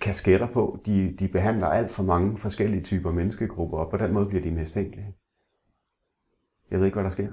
[0.00, 0.78] kasketter på.
[0.86, 4.50] De, de behandler alt for mange forskellige typer menneskegrupper, og på den måde bliver de
[4.50, 5.14] mistænkelige.
[6.70, 7.32] Jeg ved ikke, hvad der sker.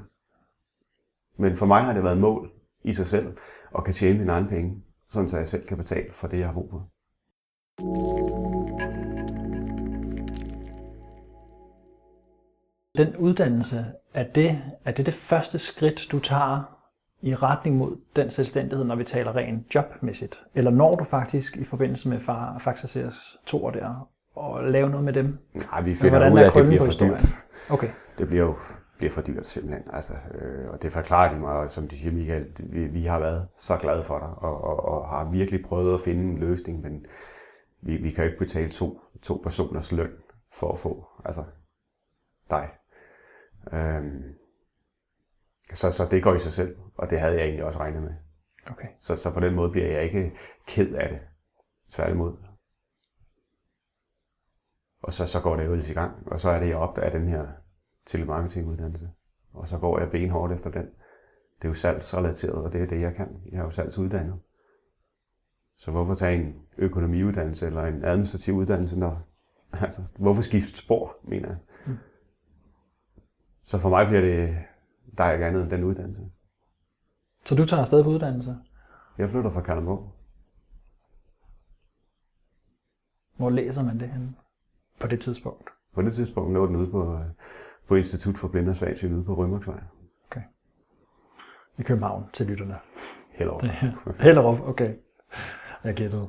[1.38, 2.52] Men for mig har det været et mål
[2.84, 3.38] i sig selv,
[3.78, 6.48] at kan tjene mine egne penge, sådan så jeg selv kan betale for det, jeg
[6.48, 6.88] har brug for.
[12.98, 16.78] Den uddannelse, er det, er det det første skridt, du tager
[17.22, 20.44] i retning mod den selvstændighed, når vi taler rent jobmæssigt?
[20.56, 25.06] Eller når du faktisk i forbindelse med Fa- Faxa CS 2 der, og lave noget
[25.06, 25.38] med dem?
[25.72, 27.26] Nej, vi finder ud af, at det bliver for dyrt.
[27.72, 27.88] Okay.
[28.18, 28.56] det bliver jo
[28.98, 29.84] bliver for dyrt simpelthen.
[29.94, 33.20] Altså, øh, og det forklarer de mig, og som de siger, Michael, vi, vi har
[33.20, 36.82] været så glade for dig, og, og, og har virkelig prøvet at finde en løsning,
[36.82, 37.06] men
[37.82, 40.12] vi, vi kan jo ikke betale to, to personers løn
[40.54, 41.44] for at få altså,
[42.50, 42.70] dig.
[43.74, 44.24] Øhm,
[45.74, 48.14] så, så det går i sig selv, og det havde jeg egentlig også regnet med.
[48.68, 48.88] okay.
[49.00, 50.32] Så, så på den måde bliver jeg ikke
[50.68, 51.20] ked af det.
[51.92, 52.38] Tværtimod.
[55.04, 57.28] Og så, så går det jo i gang, og så er det, jeg opdager den
[57.28, 57.48] her
[58.06, 59.10] telemarketinguddannelse.
[59.54, 60.86] Og så går jeg benhårdt efter den.
[61.56, 63.42] Det er jo salgsrelateret, og det er det, jeg kan.
[63.52, 64.40] Jeg er jo salgsuddannet.
[65.78, 69.22] Så hvorfor tage en økonomiuddannelse eller en administrativ uddannelse, når,
[69.84, 71.58] altså, hvorfor skifte spor, mener jeg.
[73.64, 74.58] Så for mig bliver det,
[75.18, 76.22] der er ikke andet end den uddannelse.
[77.46, 78.58] Så du tager afsted på uddannelse?
[79.18, 80.16] Jeg flytter fra Kalundborg.
[83.38, 84.34] Hvor læser man det henne?
[85.00, 85.70] På det tidspunkt?
[85.94, 87.26] På det tidspunkt lå den ude på, øh,
[87.88, 89.80] på Institut for Blinde og Svagsyn ude på Rømerksvej.
[91.82, 92.76] I København til lytterne.
[93.32, 93.64] Hellerup.
[94.20, 94.96] Hellerup, okay.
[95.84, 96.28] Jeg gættede.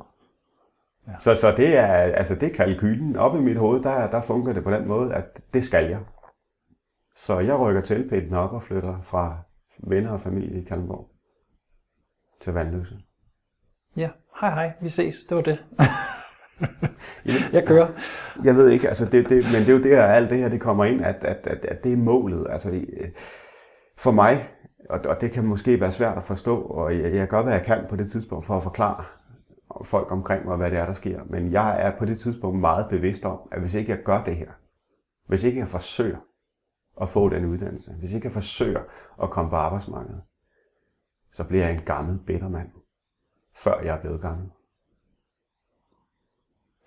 [1.18, 3.16] Så, så det er, altså det er kalkylen.
[3.16, 6.00] Op i mit hoved, der, der fungerer det på den måde, at det skal jeg.
[7.16, 9.38] Så jeg rykker tilpælten op og flytter fra
[9.78, 11.10] venner og familie i Kalundborg
[12.40, 12.98] til Vandløse.
[13.96, 14.10] Ja,
[14.40, 15.24] hej hej, vi ses.
[15.28, 15.58] Det var det.
[17.52, 17.86] Jeg kører.
[18.44, 20.60] Jeg ved ikke, altså det, det, men det er jo der, alt det her det
[20.60, 22.46] kommer ind, at, at, at, at det er målet.
[22.50, 23.08] Altså, øh,
[23.98, 24.48] for mig,
[24.90, 27.62] og, og det kan måske være svært at forstå, og jeg, jeg gør, hvad jeg
[27.62, 29.04] kan på det tidspunkt for at forklare
[29.84, 31.20] folk omkring mig, hvad det er, der sker.
[31.30, 34.36] Men jeg er på det tidspunkt meget bevidst om, at hvis ikke jeg gør det
[34.36, 34.50] her,
[35.28, 36.18] hvis ikke jeg forsøger
[37.00, 38.82] at få den uddannelse, hvis ikke jeg forsøger
[39.22, 40.22] at komme på arbejdsmarkedet,
[41.30, 42.70] så bliver jeg en gammel, bitter mand,
[43.54, 44.50] før jeg er blevet gammel.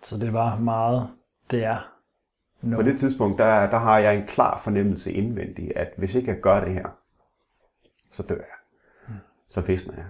[0.03, 1.09] Så det var meget,
[1.51, 1.95] det er
[2.61, 2.75] nu.
[2.75, 6.41] På det tidspunkt, der, der har jeg en klar fornemmelse indvendigt, at hvis ikke jeg
[6.41, 6.89] gør det her,
[8.11, 8.57] så dør jeg.
[9.47, 10.09] Så fæstner jeg.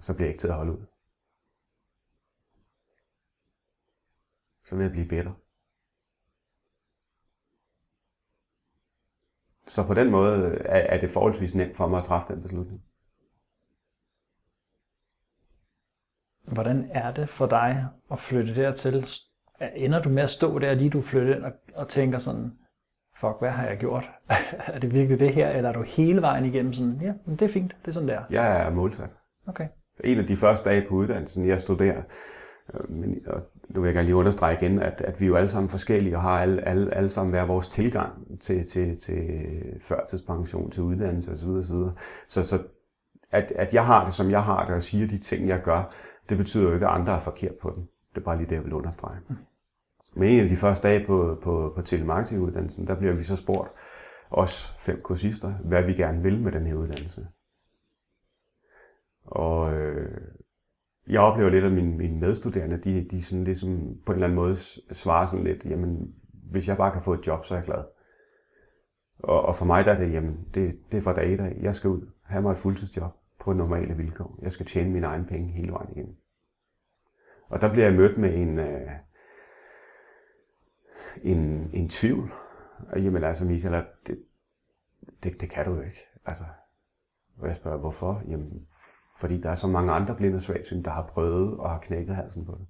[0.00, 0.86] Så bliver jeg ikke til at holde ud.
[4.64, 5.32] Så vil jeg blive bitter.
[9.68, 12.82] Så på den måde er, er det forholdsvis nemt for mig at træffe den beslutning.
[16.52, 19.06] Hvordan er det for dig at flytte dertil?
[19.74, 22.52] Ender du med at stå der, lige du flytter ind og, og tænker sådan,
[23.20, 24.04] fuck, hvad har jeg gjort?
[24.74, 27.44] er det virkelig det her, eller er du hele vejen igennem sådan, ja, men det
[27.44, 28.22] er fint, det er sådan der.
[28.30, 29.16] Jeg er målsat.
[29.46, 29.68] Okay.
[30.04, 32.02] en af de første dage på uddannelsen, jeg studerer,
[32.74, 35.36] øh, men og nu vil jeg gerne lige understrege igen, at, at vi er jo
[35.36, 39.40] alle sammen forskellige og har alle, alle, alle sammen hver vores tilgang til, til, til
[39.80, 41.48] førtidspension, til uddannelse osv.
[41.48, 41.76] osv.
[42.28, 42.58] Så, så
[43.30, 45.94] at, at jeg har det, som jeg har det, og siger de ting, jeg gør,
[46.28, 47.88] det betyder jo ikke, at andre er forkert på den.
[48.14, 49.18] Det er bare lige det, jeg vil understrege.
[50.14, 53.70] Men en af de første dage på, på, på telemarketinguddannelsen, der bliver vi så spurgt,
[54.30, 57.26] os fem kursister, hvad vi gerne vil med den her uddannelse.
[59.24, 60.20] Og øh,
[61.08, 64.36] jeg oplever lidt, at mine, mine medstuderende, de, de sådan ligesom på en eller anden
[64.36, 64.56] måde
[64.92, 67.84] svarer sådan lidt, jamen, hvis jeg bare kan få et job, så er jeg glad.
[69.18, 71.56] Og, og for mig der er det, jamen, det, det er fra dag et af.
[71.60, 74.38] Jeg skal ud, have mig et fuldtidsjob på normale vilkår.
[74.42, 76.16] Jeg skal tjene mine egne penge hele vejen igen.
[77.48, 78.90] Og der bliver jeg mødt med en, øh,
[81.22, 82.32] en, en tvivl.
[82.88, 84.18] Og jamen altså, Michael, det,
[85.22, 86.00] det, det kan du jo ikke.
[86.26, 86.44] Altså,
[87.38, 88.22] og jeg spørger, hvorfor?
[88.28, 88.66] Jamen,
[89.24, 92.44] fordi der er så mange andre blinde svagsyn, der har prøvet og har knækket halsen
[92.44, 92.66] på det.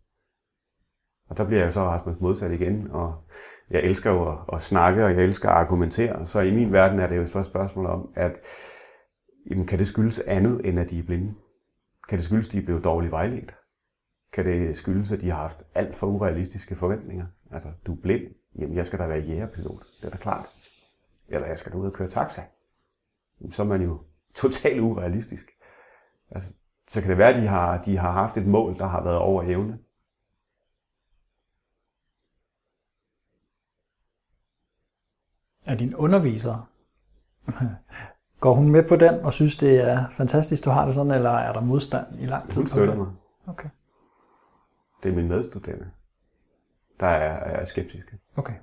[1.29, 3.25] Og der bliver jeg jo så Rasmus modsat igen, og
[3.71, 6.27] jeg elsker jo at, at snakke, og jeg elsker at argumentere.
[6.27, 8.41] Så i min verden er det jo et spørgsmål om, at
[9.51, 11.35] jamen, kan det skyldes andet, end at de er blinde?
[12.09, 13.55] Kan det skyldes, at de er blevet dårligt vejledt?
[14.35, 17.27] kan det skyldes, at de har haft alt for urealistiske forventninger.
[17.51, 18.23] Altså, du er blind.
[18.59, 19.87] Jamen, jeg skal da være jægerpilot.
[20.01, 20.47] Det er da klart.
[21.29, 22.43] Eller jeg skal da ud og køre taxa.
[23.51, 23.99] Så er man jo
[24.35, 25.51] totalt urealistisk.
[26.31, 26.57] Altså,
[26.89, 29.19] så kan det være, at de har, de har haft et mål, der har været
[29.19, 29.79] over evne.
[35.65, 36.71] Er din underviser,
[38.41, 41.31] går hun med på den og synes, det er fantastisk, du har det sådan, eller
[41.31, 42.57] er der modstand i lang tid?
[42.57, 43.13] Hun støtter mig.
[43.47, 43.69] Okay.
[45.03, 45.91] Det er mine medstuderende,
[47.01, 48.19] der er, er skeptiske.
[48.37, 48.55] Okay.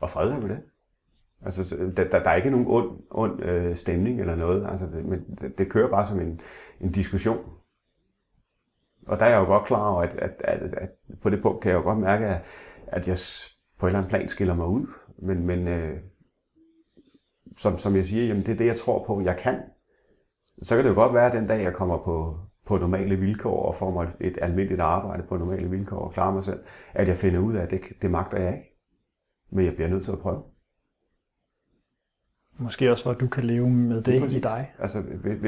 [0.00, 0.62] Og fred er med det.
[1.44, 5.04] Altså, der, der, der er ikke nogen ond, ond øh, stemning eller noget, altså, det,
[5.04, 6.40] men det, det kører bare som en,
[6.80, 7.44] en diskussion.
[9.06, 10.90] Og der er jeg jo godt klar over, at, at, at, at
[11.22, 12.44] på det punkt kan jeg jo godt mærke, at,
[12.86, 13.16] at jeg
[13.78, 14.86] på et eller andet plan skiller mig ud.
[15.18, 16.00] Men, men øh,
[17.56, 19.60] som, som jeg siger, jamen det er det, jeg tror på, jeg kan.
[20.62, 23.62] Så kan det jo godt være, at den dag, jeg kommer på, på normale vilkår
[23.66, 26.60] og får mig et almindeligt arbejde på normale vilkår og klarer mig selv,
[26.94, 28.76] at jeg finder ud af, at det, det magter jeg ikke.
[29.52, 30.42] Men jeg bliver nødt til at prøve.
[32.60, 34.36] Måske også, hvor du kan leve med det Præcis.
[34.36, 34.74] i dig.
[34.78, 35.00] Altså,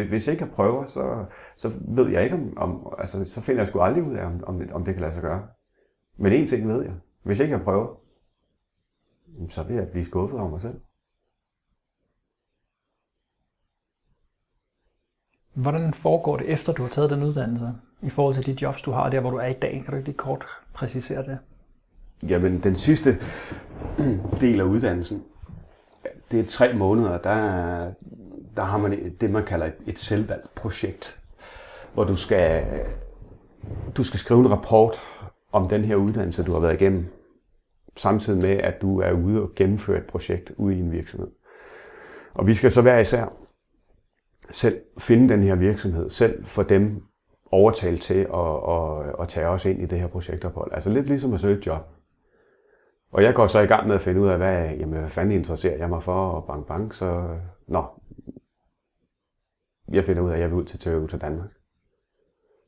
[0.08, 1.24] hvis jeg ikke prøver, så,
[1.56, 4.44] så ved jeg ikke, om, om altså, så finder jeg sgu aldrig ud af, om,
[4.46, 5.42] om, om det kan lade sig gøre.
[6.16, 6.94] Men en ting ved jeg.
[7.22, 8.00] Hvis ikke jeg prøver,
[9.48, 10.80] så vil jeg blive skuffet over mig selv.
[15.54, 18.90] Hvordan foregår det, efter du har taget den uddannelse, i forhold til de jobs, du
[18.90, 19.82] har der, hvor du er i dag?
[19.84, 21.38] Kan du ikke lige kort præcisere det?
[22.28, 23.10] Jamen, den sidste
[24.40, 25.22] del af uddannelsen,
[26.32, 27.92] det er tre måneder, der,
[28.56, 31.20] der har man det, man kalder et, et selvvalgt projekt,
[31.94, 32.64] hvor du skal,
[33.96, 35.00] du skal skrive en rapport
[35.52, 37.06] om den her uddannelse, du har været igennem,
[37.96, 41.28] samtidig med, at du er ude og gennemføre et projekt ude i en virksomhed.
[42.34, 43.32] Og vi skal så være især
[44.50, 47.02] selv finde den her virksomhed, selv for dem
[47.50, 50.72] overtale til at, at, at tage os ind i det her projektophold.
[50.74, 51.88] Altså lidt ligesom at søge et job.
[53.12, 55.32] Og jeg går så i gang med at finde ud af, hvad, jamen, hvad fanden
[55.32, 57.84] interesserer jeg mig for, og bang bang, så nå,
[59.88, 61.50] jeg finder ud af, at jeg vil ud til Toyota Danmark.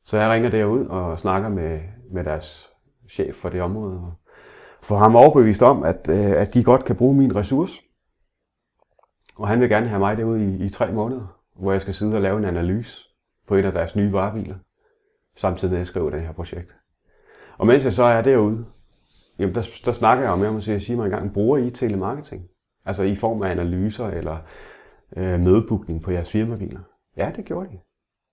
[0.04, 1.80] Så jeg ringer derud og snakker med,
[2.10, 2.72] med deres
[3.10, 4.12] chef for det område, og
[4.82, 7.82] får ham overbevist om, at, øh, at de godt kan bruge min ressource.
[9.36, 12.16] Og han vil gerne have mig derude i, i tre måneder, hvor jeg skal sidde
[12.16, 13.08] og lave en analyse
[13.46, 14.56] på et af deres nye varebiler,
[15.36, 16.76] samtidig med at jeg skriver det her projekt.
[17.58, 18.66] Og mens jeg så er derude,
[19.38, 22.48] Jamen, der, der snakker jeg om, jeg må sige, sige mig engang, bruger I telemarketing?
[22.84, 24.36] Altså i form af analyser eller
[25.16, 26.80] øh, mødebookning på jeres firmabiler?
[27.16, 27.78] Ja, det gjorde de.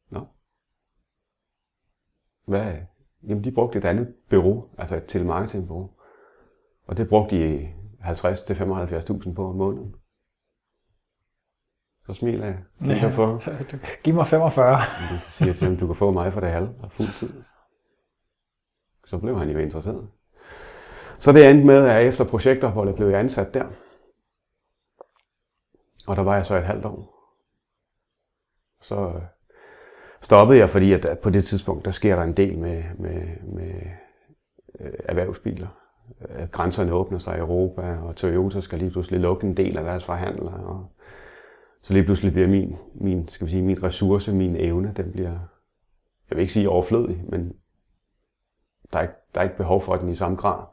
[0.09, 0.27] Nå.
[2.47, 2.73] Hvad?
[3.23, 5.89] Jamen, de brugte et andet bureau, altså et telemarketingbureau.
[6.87, 9.95] Og det brugte de 50-75.000 på om måneden.
[12.05, 12.63] Så smiler jeg.
[12.79, 13.09] Kigger ja.
[13.09, 13.43] for.
[14.03, 14.67] Giv mig 45.
[14.67, 17.43] Jeg siger til ham, du kan få mig for det halve og fuld tid.
[19.05, 20.09] Så blev han jo interesseret.
[21.21, 23.65] Så det endte med, at efter projektopholdet blev jeg ansat der.
[26.07, 27.15] Og der var jeg så et halvt år.
[28.81, 29.21] Så øh,
[30.21, 33.73] stoppede jeg, fordi at på det tidspunkt, der sker der en del med, med, med
[34.79, 35.67] øh, erhvervsbiler.
[36.51, 40.03] Grænserne åbner sig i Europa, og Toyota skal lige pludselig lukke en del af deres
[40.03, 40.65] forhandlere.
[40.65, 40.85] Og
[41.81, 45.31] så lige pludselig bliver min, min, skal vi sige, min ressource, min evne, den bliver,
[46.29, 47.53] jeg vil ikke sige overflødig, men
[48.93, 50.63] der er ikke, der er ikke behov for den i samme grad.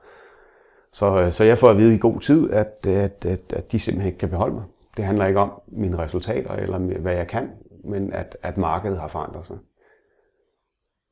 [0.92, 3.78] Så, øh, så jeg får at vide i god tid, at, at, at, at de
[3.78, 4.64] simpelthen ikke kan beholde mig.
[4.96, 7.50] Det handler ikke om mine resultater eller hvad jeg kan,
[7.84, 9.58] men at, at markedet har forandret sig.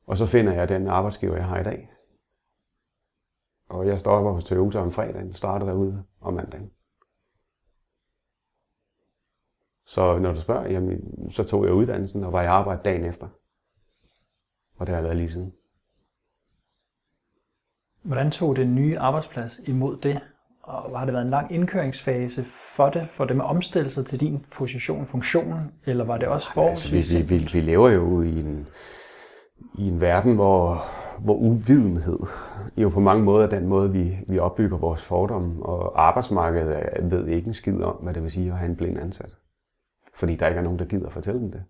[0.07, 1.89] Og så finder jeg den arbejdsgiver, jeg har i dag.
[3.69, 6.71] Og jeg stopper hos Toyota om fredagen, starter derude om mandagen.
[9.85, 13.27] Så når du spørger, jamen, så tog jeg uddannelsen og var i arbejde dagen efter.
[14.77, 15.53] Og det har jeg været lige siden.
[18.07, 20.19] Hvordan tog den nye arbejdsplads imod det?
[20.63, 22.43] Og har det været en lang indkøringsfase
[22.75, 26.53] for det, for det med omstille sig til din position, funktion, eller var det også
[26.53, 26.69] for?
[26.69, 28.67] Altså, vi, vi, vi, vi lever jo i en,
[29.77, 30.81] i en verden, hvor,
[31.19, 32.19] hvor uvidenhed
[32.77, 37.27] jo på mange måder er den måde, vi, vi opbygger vores fordomme, og arbejdsmarkedet ved
[37.27, 39.37] ikke en skid om, hvad det vil sige at have en blind ansat.
[40.15, 41.63] Fordi der ikke er nogen, der gider at fortælle dem det.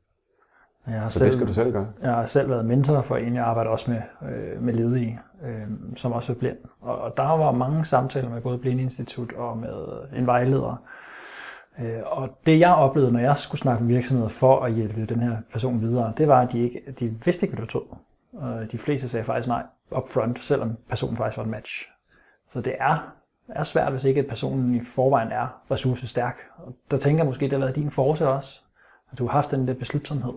[0.87, 1.87] Jeg har Så selv, det skal du selv gøre.
[2.01, 5.67] Jeg har selv været mentor for en, jeg arbejder også med, øh, med ledige, øh,
[5.95, 6.57] som også er blind.
[6.81, 10.83] Og, og der var mange samtaler med både Blindinstitut og med en vejleder.
[11.79, 15.19] Øh, og det jeg oplevede, når jeg skulle snakke med virksomheder for at hjælpe den
[15.19, 17.97] her person videre, det var, at de, ikke, de vidste ikke, hvad du tog.
[18.33, 21.89] Og de fleste sagde faktisk nej upfront, selvom personen faktisk var en match.
[22.49, 23.13] Så det er,
[23.49, 26.35] er svært, hvis ikke at personen i forvejen er ressourcestærk.
[26.57, 28.61] Og der tænker jeg måske, det har været din force også,
[29.11, 30.33] at du har haft den der beslutsomhed.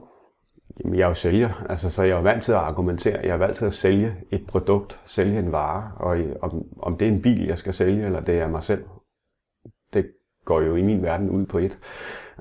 [0.78, 3.20] Jamen, jeg er jo sælger, altså, så jeg er jo vant til at argumentere.
[3.22, 7.08] Jeg er vant til at sælge et produkt, sælge en vare, og om, om det
[7.08, 8.84] er en bil, jeg skal sælge, eller det er mig selv,
[9.92, 10.10] det
[10.44, 11.78] går jo i min verden ud på et.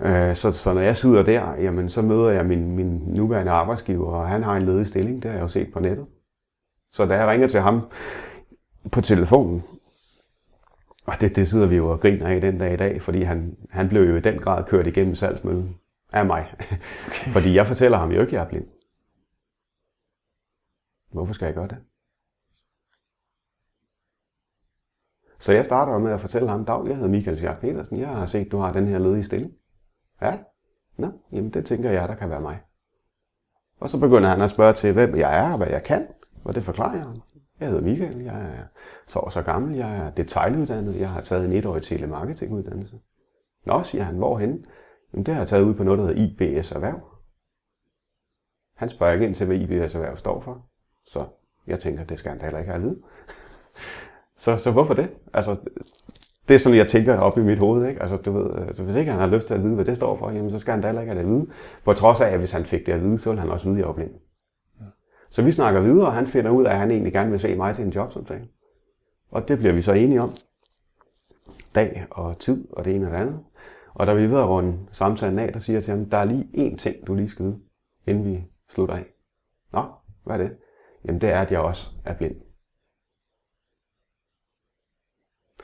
[0.02, 4.12] Øh, så, så når jeg sidder der, jamen, så møder jeg min, min nuværende arbejdsgiver,
[4.12, 6.06] og han har en ledig stilling, det har jeg jo set på nettet.
[6.94, 7.82] Så da jeg ringer til ham
[8.92, 9.64] på telefonen,
[11.08, 13.58] og det, det sidder vi jo og griner af den dag i dag, fordi han,
[13.70, 15.76] han blev jo i den grad kørt igennem salgsmøllen
[16.14, 16.54] af mig.
[17.08, 17.32] Okay.
[17.32, 18.68] fordi jeg fortæller ham jo ikke, at jeg er blind.
[21.12, 21.78] Hvorfor skal jeg gøre det?
[25.40, 28.26] Så jeg starter med at fortælle ham, Dag, jeg hedder Michael Schack Petersen, jeg har
[28.26, 29.54] set, du har den her ledige stilling.
[30.22, 30.40] Ja,
[30.98, 32.62] nå, jamen det tænker jeg, der kan være mig.
[33.80, 36.08] Og så begynder han at spørge til, hvem jeg er og hvad jeg kan,
[36.44, 37.22] og det forklarer jeg ham.
[37.60, 38.64] Jeg hedder Michael, jeg er
[39.08, 43.00] så og så gammel, jeg er detaljuddannet, jeg har taget en etårig telemarketinguddannelse.
[43.66, 44.66] Nå, siger han, hvorhen?
[45.14, 47.02] Jamen det har jeg taget ud på noget, der hedder IBS Erhverv.
[48.76, 50.66] Han spørger ikke ind til, hvad IBS Erhverv står for.
[51.06, 51.26] Så
[51.68, 53.02] jeg tænker, det skal han da heller ikke have at vide.
[54.44, 55.14] så, så hvorfor det?
[55.34, 55.56] Altså,
[56.48, 57.88] det er sådan, jeg tænker op i mit hoved.
[57.88, 58.02] Ikke?
[58.02, 60.18] Altså, du ved, altså, hvis ikke han har lyst til at vide, hvad det står
[60.18, 61.48] for, jamen, så skal han da heller ikke have det at vide.
[61.84, 63.76] På trods af, at hvis han fik det at vide, så ville han også vide,
[63.76, 64.12] at jeg var blind.
[65.30, 67.56] Så vi snakker videre, og han finder ud af, at han egentlig gerne vil se
[67.56, 68.48] mig til en jobsamtale.
[69.32, 70.36] Og det bliver vi så enige om.
[71.76, 73.40] Dag og tid og det ene og det andet.
[73.94, 76.50] Og vi er ved at runde samtalen af, der siger til ham, der er lige
[76.54, 77.60] én ting, du lige skal vide,
[78.08, 79.06] inden vi slutter af.
[79.74, 79.86] Nå,
[80.26, 80.58] hvad er det?
[81.06, 82.36] Jamen det er, at jeg også er blind.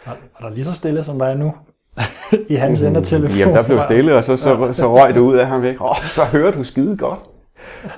[0.06, 1.54] Var, der lige så stille, som der er nu?
[2.50, 3.40] I hans ende af telefonen?
[3.40, 5.82] Jamen, der blev stille, og så, så, så røg det ud af ham væk.
[5.82, 7.20] Åh, oh, så hører du skide godt.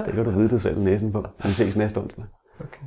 [0.06, 1.26] Det kan du vide dig selv næsen på.
[1.46, 2.26] Vi ses næste onsdag.
[2.60, 2.86] Okay.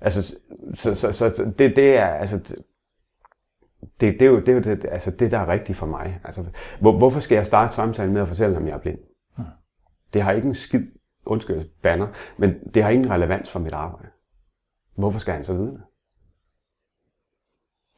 [0.00, 0.36] Altså,
[0.74, 2.62] så, så, så det, det er, altså,
[4.00, 6.20] det, det, er jo, det er jo det, altså det, der er rigtigt for mig.
[6.24, 6.44] Altså,
[6.80, 8.98] hvor, hvorfor skal jeg starte samtalen med at fortælle, om jeg er blind?
[9.36, 9.44] Hmm.
[10.12, 10.86] Det har ikke en skid,
[11.26, 12.06] undskyld, banner,
[12.36, 14.08] men det har ingen relevans for mit arbejde.
[14.96, 15.82] Hvorfor skal han så vide det?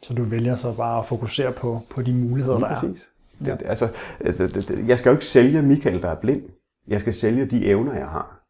[0.03, 3.11] Så du vælger så bare at fokusere på, på de muligheder, Lige der præcis.
[3.41, 3.47] er?
[3.47, 3.57] Ja.
[3.57, 3.89] Det, altså,
[4.21, 6.43] altså det, jeg skal jo ikke sælge Michael, der er blind.
[6.89, 8.43] Jeg skal sælge de evner, jeg har.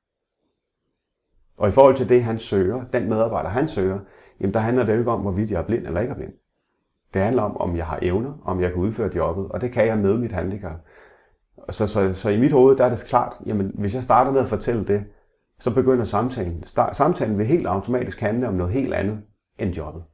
[1.56, 3.98] Og i forhold til det, han søger, den medarbejder, han søger,
[4.40, 6.32] jamen der handler det jo ikke om, hvorvidt jeg er blind eller ikke er blind.
[7.14, 9.86] Det handler om, om jeg har evner, om jeg kan udføre jobbet, og det kan
[9.86, 10.80] jeg med mit handicap.
[11.70, 14.40] Så, så, så i mit hoved, der er det klart, jamen hvis jeg starter med
[14.40, 15.04] at fortælle det,
[15.58, 16.64] så begynder samtalen.
[16.64, 19.22] Start, samtalen vil helt automatisk handle om noget helt andet
[19.58, 20.04] end jobbet.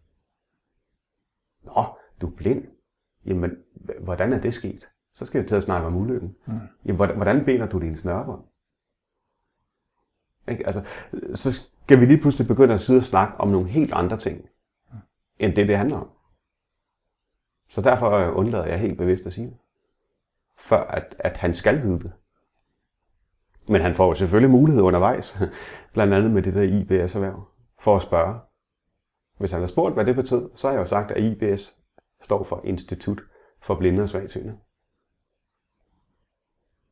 [1.65, 1.85] Nå,
[2.21, 2.65] du er blind.
[3.27, 3.51] Jamen,
[4.01, 4.89] hvordan er det sket?
[5.15, 6.37] Så skal vi til at snakke om ulykken.
[6.47, 6.55] Mm.
[6.85, 8.43] Jamen, hvordan binder du dine snørbånd?
[10.49, 10.67] Ikke?
[10.67, 10.85] Altså,
[11.35, 14.49] så skal vi lige pludselig begynde at sidde og snakke om nogle helt andre ting,
[15.39, 16.09] end det, det handler om.
[17.69, 19.57] Så derfor undlader jeg helt bevidst at sige det.
[20.59, 22.13] Før at, at han skal vide det.
[23.69, 25.37] Men han får selvfølgelig mulighed undervejs,
[25.95, 27.49] blandt andet med det der IBS-erhverv,
[27.81, 28.41] for at spørge.
[29.39, 31.77] Hvis han har spurgt, hvad det betød, så har jeg jo sagt, at IBS
[32.21, 33.21] står for Institut
[33.61, 34.59] for Blinde og Svagsyne.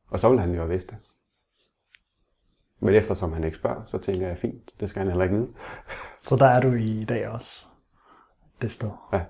[0.09, 0.97] Og så vil han jo have vidst det.
[2.79, 5.53] Men eftersom han ikke spørger, så tænker jeg, fint, det skal han heller ikke vide.
[6.23, 7.65] Så der er du i dag også,
[8.61, 8.89] det sted?
[9.13, 9.25] Ja.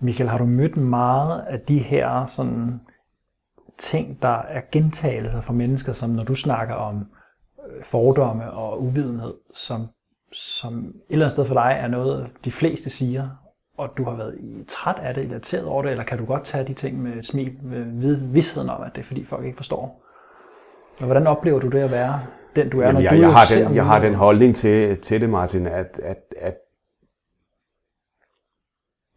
[0.00, 2.80] Michael, har du mødt meget af de her sådan
[3.78, 7.06] ting, der er gentagelser fra mennesker, som når du snakker om
[7.66, 9.86] øh, fordomme og uvidenhed, som,
[10.32, 13.28] som et eller andet sted for dig er noget, de fleste siger,
[13.78, 14.38] og du har været
[14.68, 17.58] træt af det, irriteret over det, eller kan du godt tage de ting med smil,
[17.62, 20.02] med vidsheden om, at det er fordi folk ikke forstår?
[20.98, 22.20] Og hvordan oplever du det at være
[22.56, 25.00] den, du er, Jamen, når jeg, du jeg, har den, jeg har den holdning til,
[25.00, 26.58] til det, Martin, at, at, at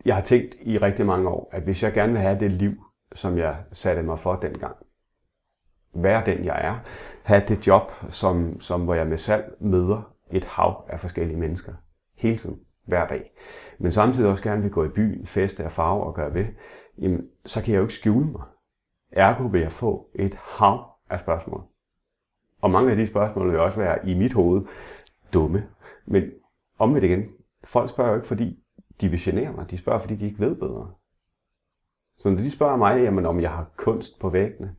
[0.06, 2.74] jeg har tænkt i rigtig mange år, at hvis jeg gerne vil have det liv,
[3.14, 4.76] som jeg satte mig for dengang,
[5.96, 6.76] være den, jeg er,
[7.24, 11.74] have det job, som, som hvor jeg med salg møder et hav af forskellige mennesker
[12.18, 13.32] hele tiden, hver dag,
[13.80, 16.46] men samtidig også gerne vil gå i byen, feste af farve og gøre ved,
[16.98, 18.42] jamen, så kan jeg jo ikke skjule mig.
[19.12, 21.73] Ergo vil jeg få et hav af spørgsmål.
[22.64, 24.66] Og mange af de spørgsmål vil også være i mit hoved
[25.34, 25.68] dumme.
[26.06, 26.24] Men
[26.80, 27.24] omvendt igen,
[27.64, 28.60] folk spørger jo ikke, fordi
[29.02, 29.72] de vil genere mig.
[29.72, 30.92] De spørger, fordi de ikke ved bedre.
[32.18, 34.76] Så når de spørger mig, jamen, om jeg har kunst på væggene,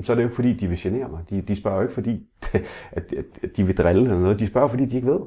[0.00, 1.24] så er det jo ikke, fordi de vil genere mig.
[1.30, 2.28] De, de spørger jo ikke, fordi
[2.98, 4.38] at, at de vil drille eller noget.
[4.38, 5.20] De spørger, fordi de ikke ved.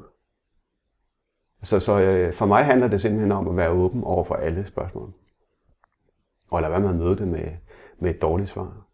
[1.62, 4.66] Så, så øh, for mig handler det simpelthen om at være åben over for alle
[4.66, 5.12] spørgsmål.
[6.50, 7.48] Og lade være med at møde det med,
[7.98, 8.86] med et dårligt svar.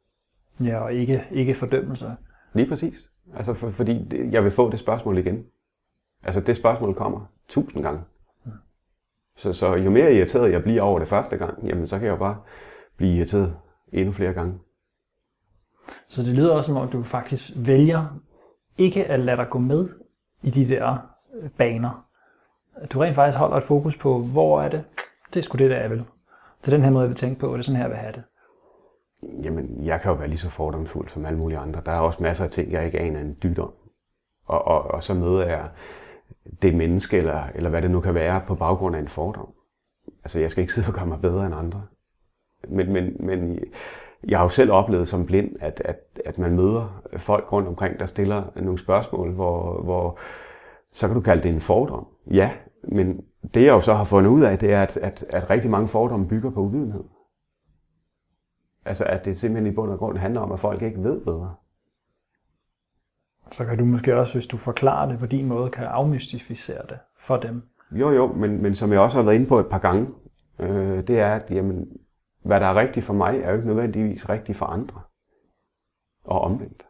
[0.60, 2.16] Ja, og ikke, ikke fordømmelse.
[2.52, 3.10] Lige præcis.
[3.36, 5.44] Altså for, fordi jeg vil få det spørgsmål igen.
[6.24, 8.00] Altså det spørgsmål kommer tusind gange.
[9.36, 12.12] Så, så jo mere irriteret jeg bliver over det første gang, jamen så kan jeg
[12.12, 12.36] jo bare
[12.96, 13.56] blive irriteret
[13.92, 14.58] endnu flere gange.
[16.08, 18.20] Så det lyder også som om, du faktisk vælger
[18.78, 19.88] ikke at lade dig gå med
[20.42, 20.98] i de der
[21.34, 22.06] øh, baner.
[22.92, 24.84] Du rent faktisk holder et fokus på, hvor er det?
[25.34, 25.98] Det er sgu det, der jeg vil.
[26.60, 27.90] Det er den her måde, jeg vil tænke på, og det er sådan her, jeg
[27.90, 28.22] vil have det.
[29.22, 31.82] Jamen, jeg kan jo være lige så fordomsfuld som alle mulige andre.
[31.86, 33.72] Der er også masser af ting, jeg ikke aner en dyt om.
[34.46, 35.68] Og, og, og så møder jeg
[36.62, 39.48] det menneske, eller, eller hvad det nu kan være, på baggrund af en fordom.
[40.24, 41.82] Altså, jeg skal ikke sidde og gøre mig bedre end andre.
[42.68, 43.58] Men, men, men
[44.28, 48.00] jeg har jo selv oplevet som blind, at, at, at man møder folk rundt omkring,
[48.00, 50.18] der stiller nogle spørgsmål, hvor, hvor
[50.90, 52.06] så kan du kalde det en fordom.
[52.30, 52.52] Ja,
[52.88, 53.20] men
[53.54, 55.88] det jeg jo så har fundet ud af, det er, at, at, at rigtig mange
[55.88, 57.04] fordomme bygger på uvidenhed.
[58.88, 61.54] Altså at det simpelthen i bund og grund handler om, at folk ikke ved bedre.
[63.52, 66.98] Så kan du måske også, hvis du forklarer det på din måde, kan afmystificere det
[67.18, 67.62] for dem.
[67.92, 70.08] Jo, jo, men, men som jeg også har været inde på et par gange,
[70.58, 71.88] øh, det er, at jamen,
[72.44, 75.00] hvad der er rigtigt for mig, er jo ikke nødvendigvis rigtigt for andre.
[76.24, 76.86] Og omvendt.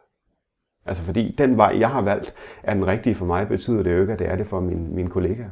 [0.86, 4.00] Altså fordi den vej, jeg har valgt, er den rigtige for mig, betyder det jo
[4.00, 5.50] ikke, at det er det for min, mine kollegaer.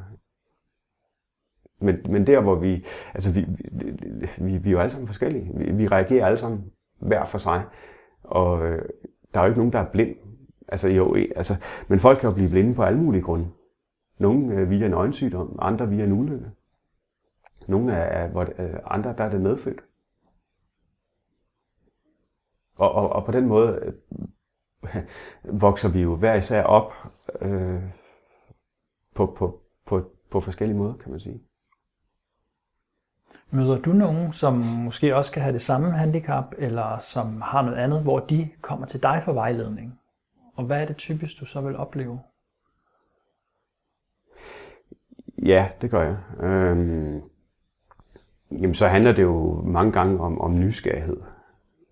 [1.78, 3.46] Men, men der, hvor vi, altså vi,
[4.38, 5.50] vi, vi er jo alle sammen forskellige.
[5.54, 7.64] Vi, vi reagerer alle sammen hver for sig.
[8.22, 8.88] Og øh,
[9.34, 10.16] der er jo ikke nogen, der er blind.
[10.68, 11.56] Altså jo, altså,
[11.88, 13.48] men folk kan jo blive blinde på alle mulige grunde.
[14.18, 16.50] Nogle øh, via en øjensygdom, andre via en ulykke.
[17.68, 19.84] Nogle er, hvor, øh, andre, der er det medfødt.
[22.78, 25.02] Og, og, og på den måde øh,
[25.66, 26.92] vokser vi jo hver især op
[27.40, 27.82] øh,
[29.14, 31.42] på, på, på, på forskellige måder, kan man sige.
[33.50, 37.76] Møder du nogen, som måske også kan have det samme handicap, eller som har noget
[37.76, 40.00] andet, hvor de kommer til dig for vejledning?
[40.54, 42.20] Og hvad er det typisk, du så vil opleve?
[45.42, 46.16] Ja, det gør jeg.
[46.40, 47.20] Øhm,
[48.50, 51.20] jamen, så handler det jo mange gange om, om nysgerrighed.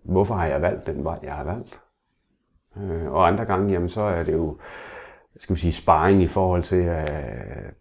[0.04, 1.80] Hvorfor har jeg valgt den vej, jeg har valgt?
[2.76, 4.58] Øh, og andre gange, jamen, så er det jo
[5.36, 7.72] skal vi sige, sparring i forhold til, øh,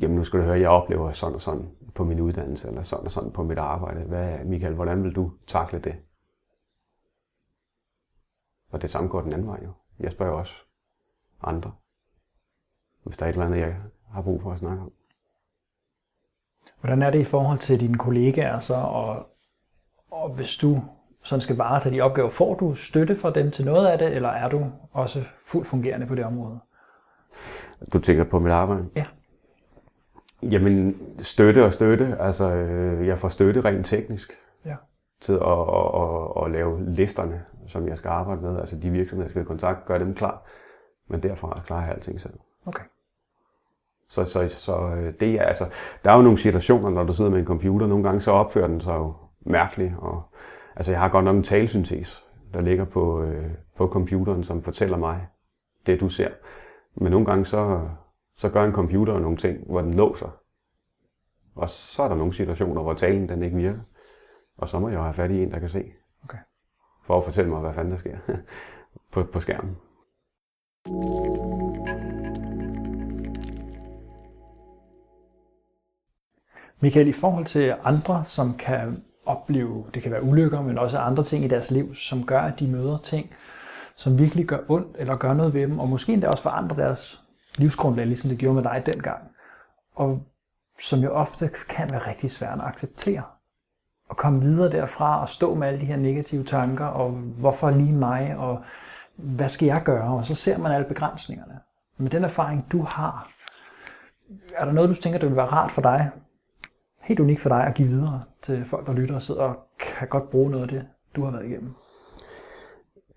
[0.00, 3.04] jamen nu skal du høre, jeg oplever sådan og sådan på min uddannelse, eller sådan
[3.04, 4.04] og sådan på mit arbejde.
[4.04, 5.96] Hvad, Michael, hvordan vil du takle det?
[8.70, 9.72] Og det samme går den anden vej jo.
[9.98, 10.54] Jeg spørger også
[11.42, 11.72] andre,
[13.02, 13.76] hvis der er et eller andet, jeg
[14.10, 14.92] har brug for at snakke om.
[16.80, 19.26] Hvordan er det i forhold til dine kollegaer så, og,
[20.10, 20.82] og hvis du
[21.22, 24.28] sådan skal varetage de opgaver, får du støtte fra dem til noget af det, eller
[24.28, 26.60] er du også fuldt fungerende på det område?
[27.92, 28.88] Du tænker på mit arbejde?
[28.96, 29.06] Ja.
[30.42, 32.16] Jamen, støtte og støtte.
[32.20, 34.32] Altså, øh, jeg får støtte rent teknisk
[34.64, 34.74] Ja.
[35.20, 38.58] til at, at, at, at lave listerne, som jeg skal arbejde med.
[38.58, 40.42] Altså de virksomheder, jeg skal i kontakt, gøre dem klar.
[41.08, 42.34] Men derfra klarer jeg alting selv.
[42.66, 42.82] Okay.
[44.08, 45.66] Så, så, så øh, det er altså,
[46.04, 48.66] der er jo nogle situationer, når du sidder med en computer, nogle gange så opfører
[48.68, 49.94] den sig jo mærkeligt.
[49.98, 50.22] Og,
[50.76, 52.24] altså jeg har godt nok en talsyntes,
[52.54, 55.26] der ligger på, øh, på computeren, som fortæller mig
[55.86, 56.28] det, du ser.
[56.94, 57.80] Men nogle gange så,
[58.36, 60.40] så gør en computer nogle ting, hvor den låser.
[61.54, 63.80] Og så er der nogle situationer, hvor talen den ikke virker.
[64.58, 65.84] Og så må jeg have fat i en, der kan se.
[66.24, 66.38] Okay.
[67.02, 68.18] For at fortælle mig, hvad fanden der sker
[69.12, 69.76] på, på skærmen.
[76.80, 81.24] Michael, i forhold til andre, som kan opleve, det kan være ulykker, men også andre
[81.24, 83.30] ting i deres liv, som gør, at de møder ting,
[83.96, 87.25] som virkelig gør ondt, eller gør noget ved dem, og måske endda også forandrer deres
[87.56, 89.22] livsgrundlag, ligesom det gjorde med dig dengang.
[89.94, 90.22] Og
[90.78, 93.22] som jo ofte kan være rigtig svært at acceptere.
[94.08, 97.92] Og komme videre derfra og stå med alle de her negative tanker, og hvorfor lige
[97.92, 98.62] mig, og
[99.16, 100.18] hvad skal jeg gøre?
[100.18, 101.60] Og så ser man alle begrænsningerne.
[101.96, 103.30] Med den erfaring, du har,
[104.54, 106.10] er der noget, du tænker, det vil være rart for dig,
[107.00, 110.08] helt unikt for dig at give videre til folk, der lytter og sidder og kan
[110.08, 110.86] godt bruge noget af det,
[111.16, 111.74] du har været igennem?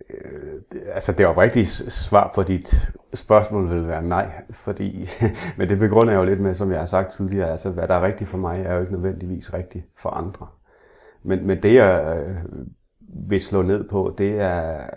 [0.10, 5.08] Øh, altså det oprigtige svar på dit spørgsmål vil være nej, fordi,
[5.58, 7.96] men det begrunder jeg jo lidt med, som jeg har sagt tidligere, altså hvad der
[7.96, 10.48] er rigtigt for mig, er jo ikke nødvendigvis rigtigt for andre.
[11.24, 12.66] Men, men det jeg øh,
[13.30, 14.88] vil slå ned på, det er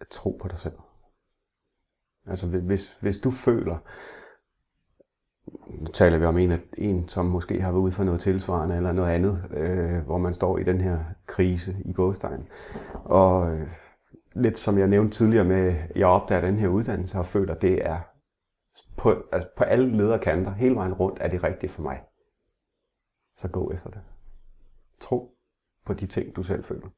[0.00, 0.74] at tro på dig selv.
[2.26, 3.76] Altså hvis, hvis du føler,
[5.80, 8.92] nu taler vi om en, en, som måske har været ude for noget tilsvarende eller
[8.92, 12.48] noget andet, øh, hvor man står i den her krise i gåstegn.
[12.94, 13.70] Og øh,
[14.34, 17.86] lidt som jeg nævnte tidligere med, jeg opdager den her uddannelse og føler, at det
[17.86, 18.00] er
[18.96, 22.02] på, altså på alle lederkanter, hele vejen rundt, er det rigtigt for mig.
[23.36, 24.00] Så gå efter det.
[25.00, 25.34] Tro
[25.86, 26.88] på de ting, du selv føler.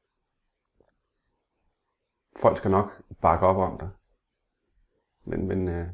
[2.41, 3.89] Folk skal nok bakke op om dig.
[5.25, 5.87] Men, men øh,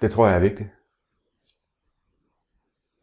[0.00, 0.68] det tror jeg er vigtigt.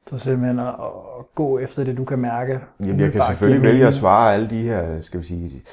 [0.07, 2.59] Så simpelthen at, at gå efter det, du kan mærke.
[2.79, 3.93] Jamen, jeg kan selvfølgelig vælge at mening.
[3.93, 5.63] svare alle de her, skal vi sige,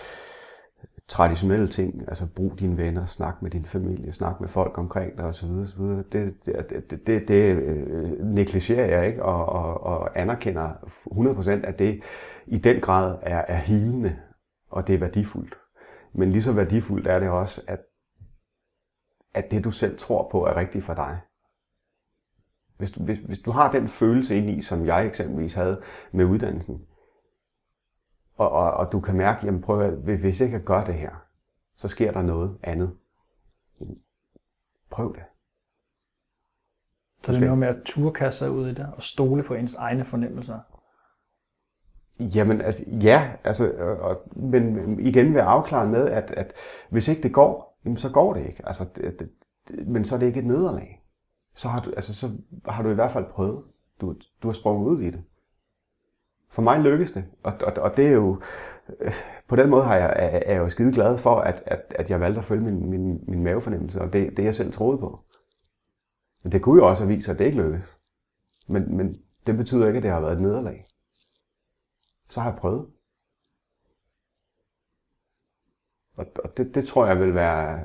[1.08, 2.02] traditionelle ting.
[2.08, 5.50] Altså brug dine venner, snak med din familie, snak med folk omkring dig osv.
[5.50, 5.82] osv.
[5.82, 11.78] Det, det, det, det, det øh, negligerer jeg ikke og, og, og anerkender 100% at
[11.78, 12.00] det
[12.46, 14.16] i den grad er, er hilende,
[14.70, 15.54] og det er værdifuldt.
[16.12, 17.80] Men lige så værdifuldt er det også, at,
[19.34, 21.20] at det du selv tror på er rigtigt for dig.
[22.76, 26.24] Hvis du, hvis, hvis du har den følelse ind i, som jeg eksempelvis havde med
[26.24, 26.86] uddannelsen,
[28.36, 31.10] og, og, og du kan mærke, jamen prøv at, hvis- ikke jeg gør det her,
[31.74, 32.96] så sker der noget andet.
[34.90, 35.22] Prøv det.
[37.22, 39.54] Så det er noget med at turde kaste sig ud i det, og stole på
[39.54, 40.58] ens egne fornemmelser.
[42.20, 46.52] Jamen, altså, ja, altså, og, men igen være afklaret med, at, at
[46.90, 48.66] hvis ikke det går, jamen, så går det ikke.
[48.66, 49.30] Altså, det, det,
[49.68, 51.02] det, men så er det ikke et nederlag.
[51.54, 52.30] Så har, du, altså, så
[52.66, 53.64] har du i hvert fald prøvet.
[54.00, 55.24] Du, du har sprunget ud i det.
[56.50, 58.40] For mig lykkes det, og, og, og det er jo,
[59.00, 59.12] øh,
[59.48, 62.10] på den måde har jeg, er, er jeg jo skide glad for, at, at, at
[62.10, 65.20] jeg valgte at følge min, min, min mavefornemmelse, og det, det jeg selv troede på.
[66.42, 67.98] Men det kunne jo også have vist sig, at det ikke lykkes.
[68.68, 69.16] Men, men
[69.46, 70.86] det betyder ikke, at det har været et nederlag.
[72.28, 72.86] Så har jeg prøvet.
[76.20, 77.80] Og, og det, det tror jeg vil være,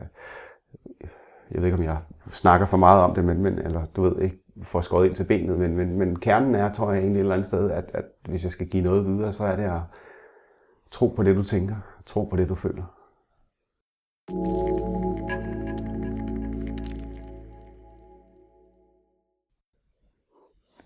[1.51, 4.21] jeg ved ikke om jeg snakker for meget om det, men, men eller du ved
[4.21, 7.21] ikke, får skåret ind til benet, men, men, men kernen er, tror jeg egentlig et
[7.21, 9.81] eller andet sted, at, at hvis jeg skal give noget videre, så er det at
[10.91, 11.75] tro på det, du tænker,
[12.05, 12.83] tro på det, du føler.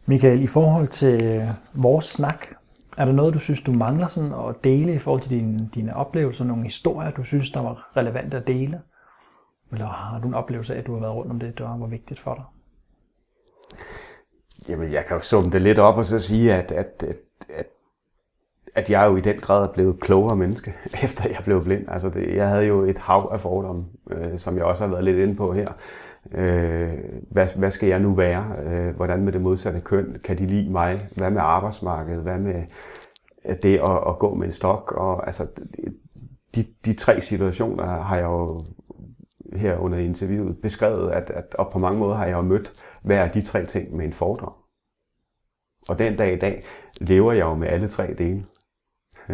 [0.05, 2.58] Michael, i forhold til vores snak,
[2.99, 5.95] er der noget, du synes, du mangler sådan at dele i forhold til dine, dine
[5.95, 8.81] oplevelser, nogle historier, du synes, der var relevante at dele?
[9.71, 11.87] Eller har du en oplevelse af, at du har været rundt om det, der var
[11.87, 12.43] vigtigt for dig?
[14.69, 17.17] Jamen, jeg kan jo summe det lidt op og så sige, at, at, at,
[17.49, 17.67] at,
[18.75, 20.73] at jeg er jo i den grad er blevet klogere menneske,
[21.03, 21.85] efter jeg blev blind.
[21.89, 25.03] Altså, det, jeg havde jo et hav af fordomme, øh, som jeg også har været
[25.03, 25.67] lidt inde på her.
[26.31, 26.93] Øh,
[27.31, 28.55] hvad, hvad skal jeg nu være?
[28.65, 30.17] Øh, hvordan med det modsatte køn?
[30.23, 31.09] Kan de lide mig?
[31.15, 32.23] Hvad med arbejdsmarkedet?
[32.23, 32.63] Hvad med
[33.49, 34.91] øh, det at, at gå med en stok?
[34.91, 35.47] Og, altså,
[36.55, 38.65] de, de tre situationer har jeg jo
[39.53, 42.71] her under interviewet beskrevet, at, at, og på mange måder har jeg jo mødt
[43.03, 44.53] hver af de tre ting med en fordrag.
[45.89, 46.63] Og den dag i dag
[47.01, 48.45] lever jeg jo med alle tre dele.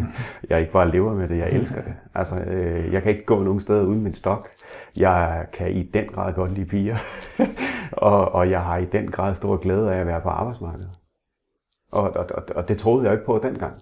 [0.50, 1.94] Jeg ikke bare lever med det, jeg elsker det.
[2.14, 4.48] Altså, øh, jeg kan ikke gå nogen steder uden min stok.
[4.96, 6.96] Jeg kan i den grad godt lide piger.
[7.92, 10.90] og, og jeg har i den grad stor glæde af at være på arbejdsmarkedet.
[11.92, 13.74] Og, og, og, og det troede jeg ikke på dengang.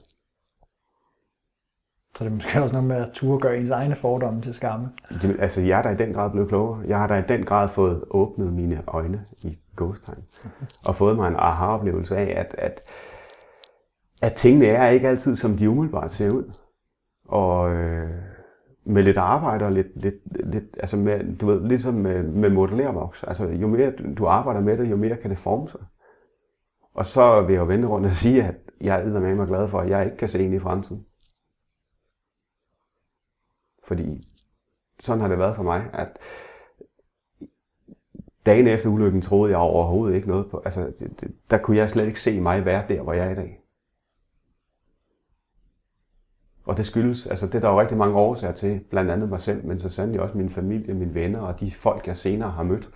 [2.16, 4.88] Så det er måske også noget med at turde gøre ens egne fordomme til skamme.
[5.22, 6.82] Jamen, altså, jeg er da i den grad blevet klogere.
[6.86, 10.22] Jeg har da i den grad fået åbnet mine øjne i time.
[10.86, 12.80] Og fået mig en aha-oplevelse af, at, at,
[14.24, 16.52] at tingene er ikke altid, som de umiddelbart ser ud.
[17.24, 18.10] Og øh,
[18.84, 20.14] med lidt arbejde og lidt, lidt,
[20.52, 23.22] lidt altså med, du ved, ligesom med, med modellervoks.
[23.22, 25.80] Altså, jo mere du arbejder med det, jo mere kan det forme sig.
[26.94, 29.68] Og så vil jeg jo vende rundt og sige, at jeg er med mig glad
[29.68, 31.06] for, at jeg ikke kan se ind i fremtiden.
[33.84, 34.28] Fordi
[35.00, 36.18] sådan har det været for mig, at
[38.46, 40.62] dagen efter ulykken troede jeg overhovedet ikke noget på.
[40.64, 43.30] Altså, det, det, der kunne jeg slet ikke se mig være der, hvor jeg er
[43.30, 43.63] i dag.
[46.64, 49.40] Og det skyldes, altså det er der jo rigtig mange årsager til, blandt andet mig
[49.40, 52.62] selv, men så sandelig også min familie, mine venner og de folk, jeg senere har
[52.62, 52.90] mødt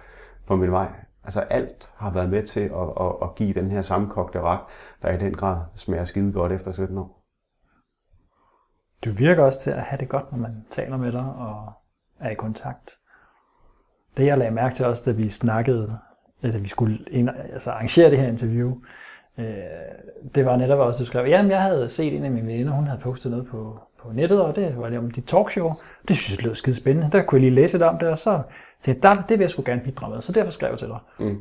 [0.46, 0.92] på min vej.
[1.24, 4.60] Altså alt har været med til at, at, at give den her sammenkogte ret,
[5.02, 7.24] der i den grad smager skide godt efter 17 år.
[9.04, 11.72] Du virker også til at have det godt, når man taler med dig og
[12.20, 12.90] er i kontakt.
[14.16, 15.98] Det jeg lagde mærke til også, da vi snakkede,
[16.42, 16.98] eller vi skulle
[17.52, 18.80] altså arrangere det her interview,
[19.38, 19.44] øh,
[20.34, 22.86] det var netop også, du skrev, jamen jeg havde set en af mine venner, hun
[22.86, 25.72] havde postet noget på, på nettet, og det var det om dit talkshow.
[26.08, 27.10] Det synes jeg lød skide spændende.
[27.12, 28.42] Der kunne jeg lige læse lidt om det, og så
[28.80, 30.88] tænkte jeg, der, det vil jeg sgu gerne bidrage med, så derfor skrev jeg til
[30.88, 30.98] dig.
[31.18, 31.38] Mm.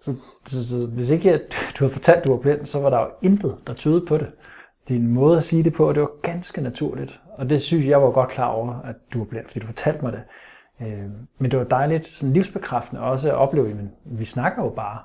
[0.00, 0.14] Så,
[0.46, 1.40] så, så hvis ikke at
[1.78, 4.18] du havde fortalt, at du var blind, så var der jo intet, der tydede på
[4.18, 4.28] det.
[4.88, 7.20] Din måde at sige det på, det var ganske naturligt.
[7.38, 9.66] Og det synes jeg, jeg var godt klar over, at du var blind, fordi du
[9.66, 10.22] fortalte mig det.
[10.80, 11.06] Øh,
[11.38, 14.98] Men det var dejligt, sådan livsbekræftende også at opleve, at vi snakker jo bare.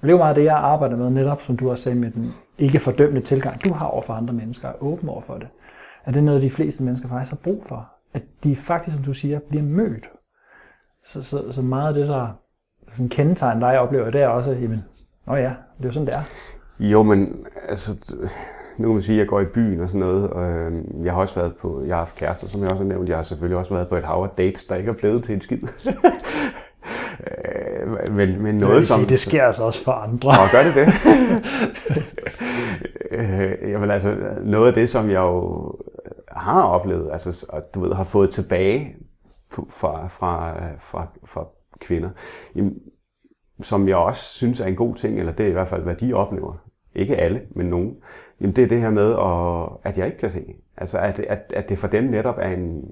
[0.00, 2.10] Og det er jo meget det, jeg arbejder med netop, som du også sagde, med
[2.10, 5.48] den ikke fordømmende tilgang, du har over for andre mennesker, er åben over for det.
[6.04, 7.88] At det er noget, de fleste mennesker faktisk har brug for.
[8.14, 10.10] At de faktisk, som du siger, bliver mødt.
[11.04, 12.28] Så, så, så meget af det, der
[12.88, 14.84] sådan kendetegn dig oplever, det er også, jamen,
[15.26, 16.22] nå ja, det er jo sådan, det er.
[16.78, 18.16] Jo, men altså,
[18.78, 20.30] nu kan man sige, at jeg går i byen og sådan noget.
[20.30, 22.88] Og, øhm, jeg har også været på, jeg har haft kærester, som jeg også har
[22.88, 23.08] nævnt.
[23.08, 25.34] Jeg har selvfølgelig også været på et hav af dates, der ikke er blevet til
[25.34, 25.58] en skid.
[27.38, 29.06] Øh, men, men Noget, noget, sige, som...
[29.06, 30.28] det sker altså også for andre.
[30.28, 30.88] Og gør det det?
[33.12, 35.72] Øh, Jamen altså, noget af det, som jeg jo
[36.28, 38.96] har oplevet, altså, og du ved, har fået tilbage
[39.50, 41.48] fra, fra, fra, fra
[41.80, 42.10] kvinder,
[42.56, 42.74] jamen,
[43.60, 45.94] som jeg også synes er en god ting, eller det er i hvert fald, hvad
[45.94, 46.56] de oplever.
[46.94, 47.96] Ikke alle, men nogen.
[48.40, 50.44] Jamen, det er det her med, at, at jeg ikke kan se.
[50.76, 52.84] Altså, at, at, at det for dem netop er en,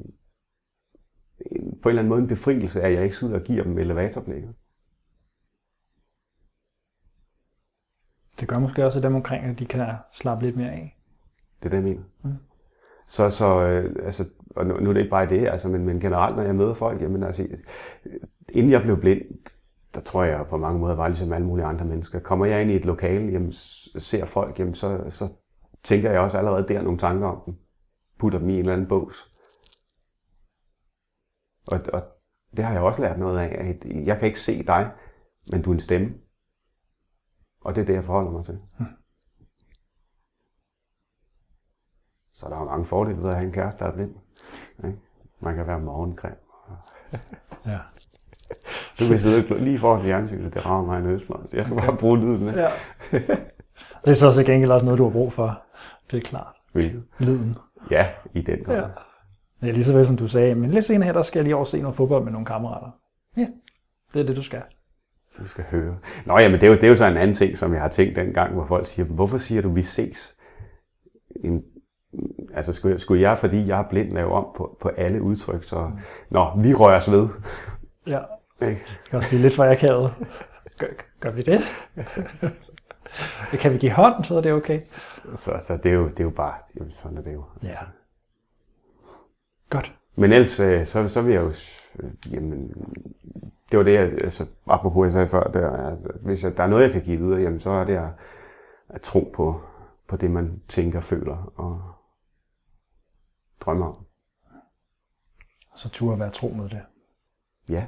[1.46, 3.78] en, på en eller anden måde en befrielse, at jeg ikke sidder og giver dem
[3.78, 4.54] elevatorblikket.
[8.40, 10.98] Det gør måske også dem omkring, at de kan slappe lidt mere af.
[11.62, 12.02] Det er det, jeg mener.
[12.22, 12.34] Mm.
[13.06, 16.00] Så, så øh, altså, og nu, nu er det ikke bare det, altså, men, men
[16.00, 17.46] generelt, når jeg møder folk, jamen, altså,
[18.52, 19.22] inden jeg blev blind,
[19.94, 22.20] der tror jeg på mange måder var ligesom alle mulige andre mennesker.
[22.20, 23.52] Kommer jeg ind i et lokale, jamen,
[23.98, 25.28] ser folk, jamen, så, så
[25.82, 27.54] tænker jeg også allerede der nogle tanker om dem.
[28.18, 29.37] Putter dem i en eller anden bås.
[31.68, 32.02] Og, og
[32.56, 33.56] det har jeg også lært noget af.
[33.68, 34.90] At jeg kan ikke se dig,
[35.52, 36.14] men du er en stemme.
[37.60, 38.58] Og det er det, jeg forholder mig til.
[42.32, 44.14] Så der er jo mange fordele ved at have en kæreste, der er blind.
[44.84, 44.98] Ikke?
[45.40, 46.36] Man kan være morgencreme.
[47.66, 47.78] Ja.
[49.00, 51.54] Du kan sidde lige foran fjernsynet, det rager mig en øsblomst.
[51.54, 52.46] Jeg skal bare bruge lyden.
[52.54, 52.68] ja.
[54.04, 55.62] Det er så til gengæld også noget, du har brug for.
[56.10, 56.56] Det er klart.
[56.72, 57.04] Hvilket?
[57.18, 57.56] Lyden.
[57.90, 58.76] Ja, i den grad.
[58.76, 58.88] Ja.
[59.62, 61.56] Ja, lige så vel som du sagde, men lidt senere her, der skal jeg lige
[61.56, 62.90] over se noget fodbold med nogle kammerater.
[63.36, 63.46] Ja,
[64.14, 64.62] det er det, du skal.
[65.38, 65.98] Vi skal høre.
[66.26, 67.80] Nå ja, men det er, jo, det er jo så en anden ting, som jeg
[67.80, 70.36] har tænkt dengang, hvor folk siger, hvorfor siger du, vi ses?
[71.44, 71.62] En,
[72.54, 75.62] altså skulle, jeg- skulle jeg, fordi jeg er blind, lave om på, på alle udtryk,
[75.64, 75.90] så
[76.30, 77.28] nå, vi rører os ved.
[78.06, 78.20] Ja,
[78.62, 78.74] Ikke?
[78.74, 80.14] det kan også blive lidt for akavet.
[80.78, 80.86] Gør,
[81.20, 81.60] gør vi det?
[83.60, 84.80] kan vi give hånd, så er det okay.
[85.34, 86.54] Så, så det, er jo, det er jo bare,
[86.90, 87.44] sådan er det jo.
[87.62, 87.74] Ja.
[89.70, 89.94] Godt.
[90.16, 91.52] Men ellers, øh, så, så vil jeg jo,
[91.98, 92.68] øh, jamen,
[93.70, 96.66] det var det, jeg, altså, apropos jeg sagde før, der, at hvis jeg, der er
[96.66, 98.08] noget, jeg kan give videre, jamen, så er det at,
[98.88, 99.60] at tro på,
[100.08, 101.82] på det, man tænker, føler og
[103.60, 104.06] drømmer om.
[105.76, 106.80] Så turde være tro mod det.
[107.68, 107.86] Ja.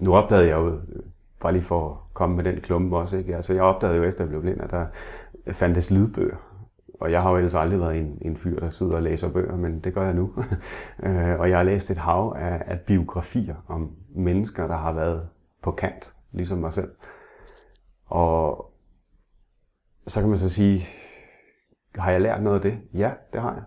[0.00, 0.80] Nu opdagede jeg jo,
[1.40, 3.36] bare lige for at komme med den klumpe også, ikke?
[3.36, 4.86] Altså, jeg opdagede jo efter jeg blev blind, at der
[5.52, 6.51] fandtes lydbøger.
[7.02, 9.56] Og jeg har jo ellers aldrig været en, en fyr, der sidder og læser bøger,
[9.56, 10.34] men det gør jeg nu.
[11.06, 15.28] Øh, og jeg har læst et hav af, af biografier om mennesker, der har været
[15.62, 16.94] på kant, ligesom mig selv.
[18.06, 18.72] Og
[20.06, 20.82] så kan man så sige,
[21.94, 22.80] har jeg lært noget af det?
[22.94, 23.64] Ja, det har jeg.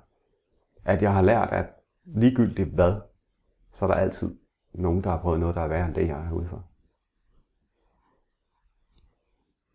[0.85, 1.65] At jeg har lært, at
[2.05, 2.95] ligegyldigt hvad,
[3.71, 4.37] så er der altid
[4.73, 6.65] nogen, der har prøvet noget, der er værre end det, jeg er ude for.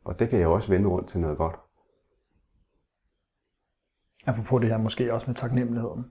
[0.05, 1.57] Og det kan jeg også vende rundt til noget godt.
[4.27, 6.05] Apropos det her måske også med taknemmeligheden.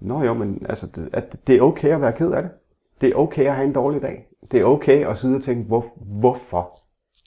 [0.00, 2.52] Nå jo, men altså, det, at det er okay at være ked af det.
[3.00, 4.28] Det er okay at have en dårlig dag.
[4.50, 5.84] Det er okay at sidde og tænke, hvor,
[6.20, 6.78] hvorfor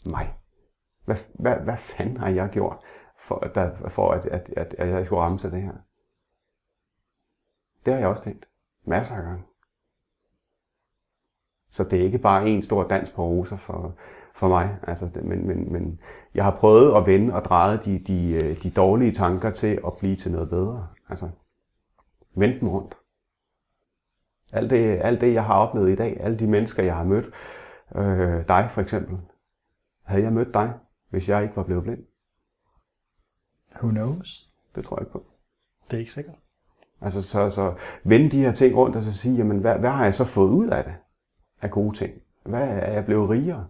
[0.10, 0.34] mig?
[1.06, 2.78] Hvad, hvad, hvad fanden har jeg gjort,
[3.20, 5.74] for, der, for at, at, at, at jeg skulle ramme sig det her?
[7.86, 8.48] Det har jeg også tænkt.
[8.86, 9.44] Masser af gange.
[11.70, 13.96] Så det er ikke bare en stor dans på roser for,
[14.36, 14.78] for mig.
[14.88, 16.00] Altså, men, men, men
[16.36, 19.94] jeg har prøvet at vende og dreje de, de, øh, de dårlige tanker til at
[20.00, 20.88] blive til noget bedre.
[21.10, 21.30] Altså,
[22.36, 22.98] vend dem rundt.
[24.52, 27.26] Alt det, alt det, jeg har oplevet i dag, alle de mennesker, jeg har mødt,
[27.96, 29.18] øh, dig for eksempel,
[30.04, 30.74] havde jeg mødt dig,
[31.10, 32.04] hvis jeg ikke var blevet blind?
[33.76, 34.50] Who knows?
[34.76, 35.26] Det tror jeg ikke på.
[35.92, 36.36] Det er ikke sikkert.
[37.02, 40.04] Altså, så, så vende de her ting rundt og så sige, jamen, hvad, hvad har
[40.04, 40.96] jeg så fået ud af det?
[41.62, 42.14] Af gode ting.
[42.44, 43.68] Hvad er jeg blevet rigere?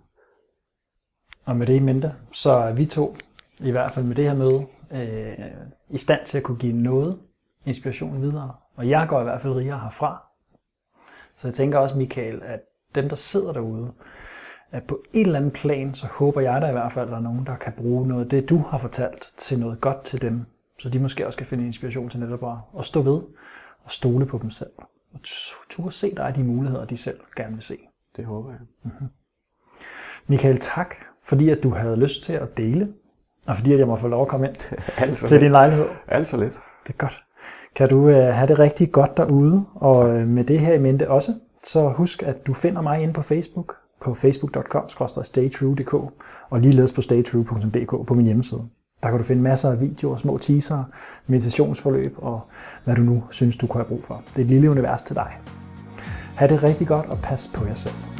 [1.45, 3.15] Og med det i mente, så er vi to,
[3.59, 5.51] i hvert fald med det her møde, øh,
[5.89, 7.19] i stand til at kunne give noget
[7.65, 8.53] inspiration videre.
[8.76, 10.23] Og jeg går i hvert fald rigere herfra.
[11.35, 12.59] Så jeg tænker også, Michael, at
[12.95, 13.91] dem, der sidder derude,
[14.72, 17.18] at på et eller andet plan, så håber jeg da i hvert fald, at der
[17.18, 20.22] er nogen, der kan bruge noget af det, du har fortalt, til noget godt til
[20.22, 20.45] dem.
[20.80, 23.22] Så de måske også kan finde inspiration til netop at, at stå ved
[23.84, 24.72] og stole på dem selv.
[25.13, 25.19] Og
[25.69, 27.77] turde se dig de muligheder, de selv gerne vil se.
[28.18, 28.91] Det håber jeg.
[30.27, 32.88] Michael, tak, fordi at du havde lyst til at dele,
[33.48, 34.56] og fordi at jeg må få lov at komme ind
[34.98, 35.85] Altså, til din lejlighed.
[36.07, 36.53] altså lidt.
[36.88, 37.23] Det er godt.
[37.76, 41.10] Kan du øh, have det rigtig godt derude, og øh, med det her i mente
[41.10, 41.34] også,
[41.64, 45.93] så husk, at du finder mig inde på Facebook, på facebook.com-staytrue.dk,
[46.49, 48.61] og ligeledes på staytrue.dk på min hjemmeside.
[49.03, 50.84] Der kan du finde masser af videoer, små teaser,
[51.27, 52.41] meditationsforløb og
[52.84, 54.22] hvad du nu synes, du kunne have brug for.
[54.34, 55.38] Det er et lille univers til dig.
[56.35, 58.10] Ha' det rigtig godt, og pas på jer selv.